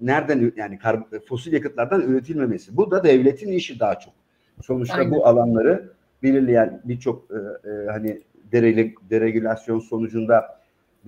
nereden 0.00 0.52
yani 0.56 0.78
kar, 0.78 1.00
fosil 1.28 1.52
yakıtlardan 1.52 2.00
üretilmemesi. 2.00 2.76
Bu 2.76 2.90
da 2.90 3.04
devletin 3.04 3.52
işi 3.52 3.80
daha 3.80 3.98
çok. 3.98 4.14
Sonuçta 4.62 4.94
Aynen. 4.94 5.10
bu 5.10 5.26
alanları 5.26 5.92
belirleyen 6.22 6.82
birçok 6.84 7.30
e, 7.30 7.68
e, 7.70 7.86
hani 7.86 8.20
deregülasyon 9.10 9.78
sonucunda 9.78 10.57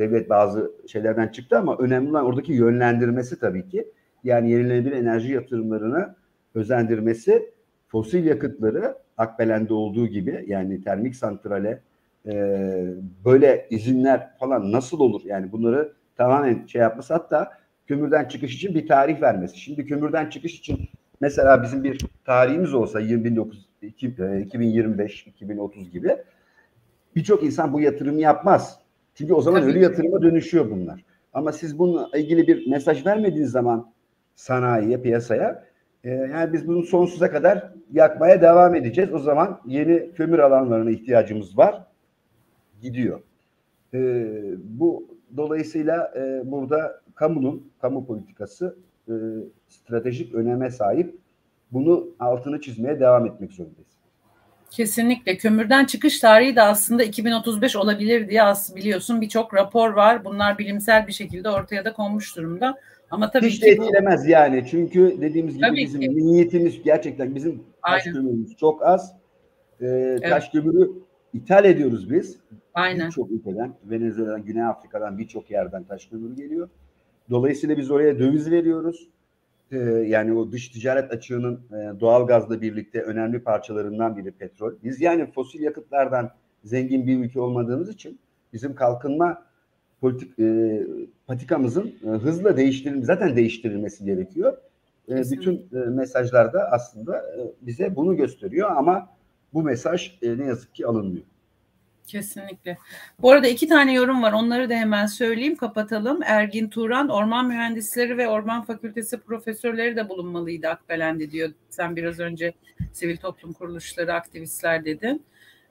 devlet 0.01 0.31
bazı 0.31 0.73
şeylerden 0.87 1.29
çıktı 1.29 1.59
ama 1.59 1.77
önemli 1.79 2.11
olan 2.11 2.25
oradaki 2.25 2.53
yönlendirmesi 2.53 3.41
tabii 3.41 3.69
ki. 3.69 3.89
Yani 4.25 4.51
yenilenebilir 4.51 4.93
enerji 4.93 5.33
yatırımlarını 5.33 6.15
özendirmesi 6.55 7.53
fosil 7.89 8.27
yakıtları 8.27 8.95
Akbelen'de 9.19 9.75
olduğu 9.75 10.07
gibi 10.07 10.45
yani 10.47 10.83
termik 10.85 11.17
santrale 11.17 11.81
e, 12.27 12.33
böyle 13.25 13.67
izinler 13.71 14.31
falan 14.39 14.73
nasıl 14.73 15.01
olur? 15.01 15.21
Yani 15.25 15.53
bunları 15.53 15.93
tamamen 16.17 16.67
şey 16.67 16.81
yapması 16.81 17.15
hatta 17.15 17.51
kömürden 17.87 18.25
çıkış 18.25 18.55
için 18.55 18.75
bir 18.75 18.89
tarih 18.89 19.23
vermesi. 19.23 19.59
Şimdi 19.59 19.87
kömürden 19.87 20.31
çıkış 20.31 20.59
için 20.59 20.89
mesela 21.21 21.63
bizim 21.63 21.85
bir 21.85 21.99
tarihimiz 22.25 22.75
olsa 22.75 23.01
2019 23.01 23.69
2025 23.83 25.27
2030 25.27 25.91
gibi 25.91 26.17
birçok 27.17 27.43
insan 27.43 27.73
bu 27.73 27.81
yatırımı 27.81 28.21
yapmaz. 28.21 28.80
Çünkü 29.14 29.35
o 29.35 29.40
zaman 29.40 29.61
Tabii. 29.61 29.70
ölü 29.70 29.79
yatırıma 29.79 30.23
dönüşüyor 30.23 30.70
bunlar. 30.70 31.05
Ama 31.33 31.53
siz 31.53 31.79
bununla 31.79 32.18
ilgili 32.18 32.46
bir 32.46 32.66
mesaj 32.66 33.07
vermediğiniz 33.07 33.51
zaman 33.51 33.92
sanayiye, 34.35 35.03
piyasaya 35.03 35.64
e, 36.05 36.11
yani 36.11 36.53
biz 36.53 36.68
bunu 36.68 36.83
sonsuza 36.83 37.31
kadar 37.31 37.73
yakmaya 37.92 38.42
devam 38.42 38.75
edeceğiz. 38.75 39.12
O 39.12 39.18
zaman 39.18 39.61
yeni 39.66 40.12
kömür 40.12 40.38
alanlarına 40.38 40.90
ihtiyacımız 40.90 41.59
var. 41.59 41.85
Gidiyor. 42.83 43.20
E, 43.94 43.99
bu 44.64 45.07
dolayısıyla 45.37 46.12
e, 46.16 46.51
burada 46.51 47.01
kamunun, 47.14 47.70
kamu 47.81 48.07
politikası 48.07 48.77
e, 49.09 49.14
stratejik 49.68 50.35
öneme 50.35 50.70
sahip. 50.70 51.18
Bunu 51.73 52.09
altını 52.20 52.61
çizmeye 52.61 53.01
devam 53.01 53.27
etmek 53.27 53.53
zorundayız. 53.53 54.00
Kesinlikle. 54.70 55.37
Kömürden 55.37 55.85
çıkış 55.85 56.20
tarihi 56.20 56.56
de 56.56 56.62
aslında 56.62 57.02
2035 57.02 57.76
olabilir 57.76 58.28
diye 58.28 58.42
aslında 58.42 58.80
biliyorsun 58.80 59.20
birçok 59.20 59.54
rapor 59.54 59.90
var. 59.90 60.24
Bunlar 60.24 60.59
bilimsel 60.59 61.06
bir 61.06 61.12
şekilde 61.12 61.50
ortaya 61.50 61.85
da 61.85 61.92
konmuş 61.92 62.37
durumda. 62.37 62.78
Ama 63.11 63.30
tabii 63.30 63.46
Hiç 63.46 63.64
etkilemez 63.64 64.26
bu... 64.26 64.30
yani. 64.30 64.64
Çünkü 64.70 65.16
dediğimiz 65.20 65.54
gibi 65.54 65.66
tabii 65.66 65.85
bizim 65.85 66.00
ki. 66.00 66.16
niyetimiz 66.16 66.83
gerçekten 66.83 67.35
bizim 67.35 67.62
taş 67.85 68.06
Aynen. 68.06 68.14
kömürümüz 68.14 68.56
çok 68.56 68.87
az. 68.87 69.12
Ee, 69.80 69.87
evet. 69.87 70.30
Taş 70.30 70.48
kömürü 70.48 70.90
ithal 71.35 71.64
ediyoruz 71.64 72.11
biz. 72.11 72.38
Aynen. 72.74 73.06
Birçok 73.06 73.30
ülkeden, 73.30 73.74
Venezuela'dan, 73.85 74.44
Güney 74.44 74.62
Afrika'dan 74.62 75.18
birçok 75.18 75.50
yerden 75.50 75.85
taş 75.85 76.06
kömürü 76.06 76.37
geliyor. 76.37 76.68
Dolayısıyla 77.30 77.76
biz 77.78 77.90
oraya 77.90 78.18
döviz 78.18 78.50
veriyoruz. 78.50 79.09
Ee, 79.72 79.78
yani 80.06 80.33
o 80.33 80.52
dış 80.52 80.68
ticaret 80.68 81.12
açığının 81.12 81.61
e, 81.72 82.00
doğal 82.00 82.26
gazla 82.26 82.61
birlikte 82.61 83.02
önemli 83.02 83.40
parçalarından 83.40 84.16
biri 84.16 84.30
petrol. 84.30 84.72
Biz 84.85 85.00
yani 85.00 85.33
fosil 85.33 85.61
yakıtlardan 85.61 86.30
zengin 86.64 87.06
bir 87.06 87.18
ülke 87.18 87.40
olmadığımız 87.40 87.88
için 87.88 88.18
bizim 88.52 88.74
kalkınma 88.74 89.42
politik 90.00 90.38
e, 90.38 90.83
patikamızın 91.26 91.94
e, 92.04 92.09
hızla 92.09 92.56
değiştirilmesi 92.56 93.06
zaten 93.06 93.37
değiştirilmesi 93.37 94.04
gerekiyor. 94.04 94.56
E, 95.09 95.14
bütün 95.30 95.68
e, 95.74 95.76
mesajlar 95.76 96.52
da 96.52 96.70
aslında 96.72 97.18
e, 97.18 97.38
bize 97.62 97.96
bunu 97.96 98.16
gösteriyor 98.16 98.70
ama 98.70 99.09
bu 99.54 99.62
mesaj 99.62 100.18
e, 100.22 100.38
ne 100.38 100.44
yazık 100.44 100.74
ki 100.74 100.87
alınmıyor. 100.87 101.24
Kesinlikle. 102.11 102.79
Bu 103.18 103.31
arada 103.31 103.49
iki 103.49 103.68
tane 103.68 103.92
yorum 103.92 104.23
var. 104.23 104.33
Onları 104.33 104.70
da 104.70 104.75
hemen 104.75 105.07
söyleyeyim, 105.07 105.57
kapatalım. 105.57 106.23
Ergin 106.23 106.68
Turan, 106.68 107.09
orman 107.09 107.46
mühendisleri 107.46 108.18
ve 108.18 108.29
orman 108.29 108.62
fakültesi 108.62 109.18
profesörleri 109.18 109.96
de 109.96 110.09
bulunmalıydı 110.09 110.68
Akbelen'de 110.68 111.31
diyor. 111.31 111.51
Sen 111.70 111.96
biraz 111.96 112.18
önce 112.18 112.53
sivil 112.92 113.16
toplum 113.16 113.53
kuruluşları, 113.53 114.14
aktivistler 114.14 114.85
dedin. 114.85 115.25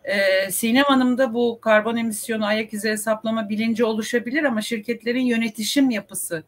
Ee, 0.03 0.51
Sinem 0.51 0.83
Hanım 0.83 1.17
da 1.17 1.33
bu 1.33 1.59
karbon 1.61 1.97
emisyonu 1.97 2.45
ayak 2.45 2.73
izi 2.73 2.89
hesaplama 2.89 3.49
bilinci 3.49 3.85
oluşabilir 3.85 4.43
ama 4.43 4.61
şirketlerin 4.61 5.25
yönetişim 5.25 5.89
yapısı 5.89 6.43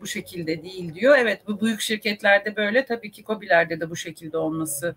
bu 0.00 0.06
şekilde 0.06 0.62
değil 0.62 0.94
diyor. 0.94 1.18
Evet 1.18 1.40
bu 1.46 1.60
büyük 1.60 1.80
şirketlerde 1.80 2.56
böyle 2.56 2.84
tabii 2.84 3.10
ki 3.10 3.24
COBİ'lerde 3.24 3.80
de 3.80 3.90
bu 3.90 3.96
şekilde 3.96 4.38
olması 4.38 4.94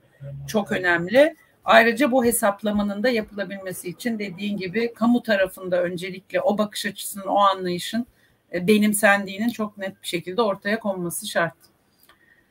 çok 0.47 0.71
önemli. 0.71 1.35
Ayrıca 1.65 2.11
bu 2.11 2.25
hesaplamanın 2.25 3.03
da 3.03 3.09
yapılabilmesi 3.09 3.89
için 3.89 4.19
dediğin 4.19 4.57
gibi 4.57 4.93
kamu 4.93 5.23
tarafında 5.23 5.83
öncelikle 5.83 6.41
o 6.41 6.57
bakış 6.57 6.85
açısının, 6.85 7.25
o 7.25 7.37
anlayışın 7.37 8.05
e, 8.53 8.67
benimsendiğinin 8.67 9.49
çok 9.49 9.77
net 9.77 10.01
bir 10.01 10.07
şekilde 10.07 10.41
ortaya 10.41 10.79
konması 10.79 11.27
şart. 11.27 11.53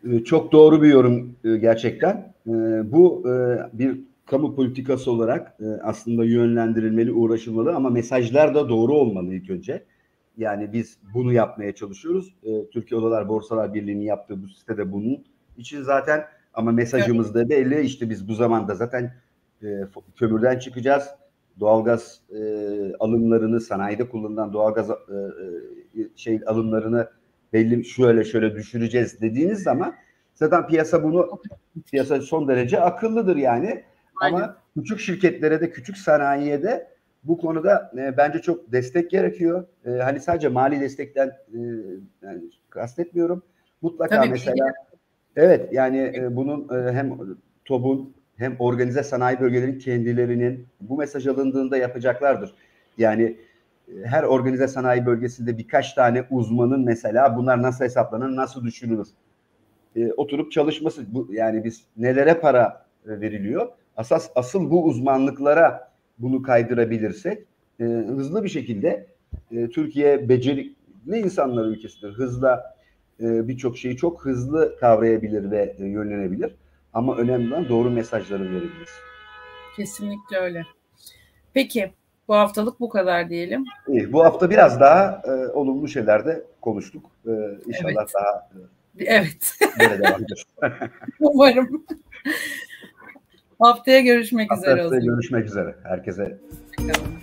Ee, 0.05 0.25
çok 0.25 0.53
doğru 0.53 0.83
bir 0.83 0.88
yorum 0.88 1.37
e, 1.44 1.57
gerçekten. 1.57 2.35
Ee, 2.46 2.53
bu 2.92 3.25
e, 3.29 3.33
bir 3.79 4.01
kamu 4.27 4.57
politikası 4.57 5.11
olarak 5.11 5.57
aslında 5.83 6.25
yönlendirilmeli, 6.25 7.12
uğraşılmalı 7.12 7.75
ama 7.75 7.90
mesajlar 7.90 8.55
da 8.55 8.68
doğru 8.68 8.92
olmalı 8.92 9.35
ilk 9.35 9.51
önce. 9.51 9.85
Yani 10.37 10.73
biz 10.73 10.99
bunu 11.14 11.33
yapmaya 11.33 11.75
çalışıyoruz. 11.75 12.35
Türkiye 12.73 13.01
Odalar 13.01 13.29
Borsalar 13.29 13.75
Birliği'nin 13.75 14.03
yaptığı 14.03 14.42
bu 14.42 14.49
sitede 14.49 14.92
bunun 14.92 15.25
için 15.57 15.83
zaten 15.83 16.25
ama 16.54 16.72
mesajımız 16.72 17.34
da 17.34 17.48
belli. 17.48 17.80
İşte 17.80 18.10
biz 18.10 18.28
bu 18.28 18.34
zamanda 18.34 18.74
zaten 18.74 19.12
e, 19.62 19.66
kömürden 20.16 20.58
çıkacağız. 20.58 21.08
Doğalgaz 21.60 22.20
e, 22.30 22.40
alımlarını, 23.00 23.60
sanayide 23.60 24.08
kullanılan 24.08 24.52
doğalgaz 24.52 24.90
e, 24.90 24.94
e, 24.94 26.08
şey 26.16 26.40
alımlarını 26.46 27.08
belli 27.52 27.84
şöyle 27.84 28.24
şöyle 28.24 28.54
düşüreceğiz 28.54 29.20
dediğiniz 29.20 29.62
zaman 29.62 29.94
zaten 30.34 30.66
piyasa 30.66 31.02
bunu 31.02 31.40
piyasa 31.90 32.20
son 32.20 32.48
derece 32.48 32.80
akıllıdır 32.80 33.36
yani. 33.36 33.84
Aynen. 34.20 34.36
Ama 34.36 34.56
küçük 34.74 35.00
şirketlere 35.00 35.60
de 35.60 35.70
küçük 35.70 35.96
sanayiye 35.96 36.62
de 36.62 36.90
bu 37.24 37.38
konuda 37.38 37.92
e, 37.96 38.16
bence 38.16 38.38
çok 38.38 38.72
destek 38.72 39.10
gerekiyor. 39.10 39.66
E, 39.86 39.90
hani 39.90 40.20
sadece 40.20 40.48
mali 40.48 40.80
destekten 40.80 41.28
e, 41.28 41.58
yani 42.22 42.42
kastetmiyorum. 42.70 43.42
Mutlaka 43.82 44.16
Tabii 44.16 44.30
mesela 44.30 44.54
ki. 44.54 44.72
Evet 45.37 45.73
yani 45.73 46.12
e, 46.14 46.37
bunun 46.37 46.69
e, 46.79 46.93
hem 46.93 47.19
TOB'un 47.64 48.14
hem 48.37 48.57
organize 48.59 49.03
sanayi 49.03 49.40
bölgelerinin 49.40 49.79
kendilerinin 49.79 50.66
bu 50.81 50.97
mesaj 50.97 51.27
alındığında 51.27 51.77
yapacaklardır. 51.77 52.55
Yani 52.99 53.37
e, 53.88 54.05
her 54.05 54.23
organize 54.23 54.69
sanayi 54.69 55.07
bölgesinde 55.07 55.59
birkaç 55.59 55.95
tane 55.95 56.25
uzmanın 56.31 56.85
mesela 56.85 57.37
bunlar 57.37 57.62
nasıl 57.62 57.85
hesaplanır, 57.85 58.37
nasıl 58.37 58.64
düşünülür? 58.64 59.09
E, 59.97 60.12
oturup 60.12 60.53
çalışması 60.53 61.14
bu 61.14 61.29
yani 61.33 61.64
biz 61.64 61.85
nelere 61.97 62.35
para 62.35 62.87
e, 63.07 63.21
veriliyor? 63.21 63.69
Asas 63.97 64.31
asıl 64.35 64.71
bu 64.71 64.85
uzmanlıklara 64.85 65.90
bunu 66.19 66.43
kaydırabilirsek 66.43 67.45
e, 67.81 67.85
hızlı 67.85 68.45
bir 68.45 68.49
şekilde 68.49 69.07
e, 69.53 69.69
Türkiye 69.69 70.29
becerikli 70.29 71.19
insanlar 71.19 71.66
ülkesidir. 71.66 72.12
Hızla 72.12 72.80
e, 73.20 73.48
birçok 73.48 73.78
şeyi 73.78 73.96
çok 73.96 74.24
hızlı 74.24 74.76
kavrayabilir 74.80 75.50
ve 75.50 75.76
e, 75.78 75.85
yönlenebilir. 75.85 76.54
Ama 76.92 77.16
önemli 77.16 77.54
olan 77.54 77.68
doğru 77.68 77.90
mesajları 77.90 78.42
verebiliriz. 78.42 78.90
Kesinlikle 79.76 80.37
öyle. 80.37 80.62
Peki 81.54 81.92
bu 82.28 82.35
haftalık 82.35 82.80
bu 82.80 82.88
kadar 82.88 83.30
diyelim. 83.30 83.64
İyi, 83.88 84.12
bu 84.12 84.24
hafta 84.24 84.50
biraz 84.50 84.80
daha 84.80 85.22
e, 85.24 85.30
olumlu 85.30 85.88
şeylerde 85.88 86.44
konuştuk. 86.61 87.11
E, 87.26 87.30
inşallah 87.66 87.92
evet. 88.00 88.12
daha 88.14 88.50
e, 88.98 89.04
evet. 89.04 89.59
Umarım. 91.20 91.87
Haftaya 93.59 94.00
görüşmek 94.00 94.50
Haftaya 94.50 94.72
üzere. 94.72 94.83
Haftaya 94.83 95.00
görüşmek 95.00 95.46
üzere. 95.46 95.74
Herkese. 95.83 96.38
Bakalım. 96.78 97.20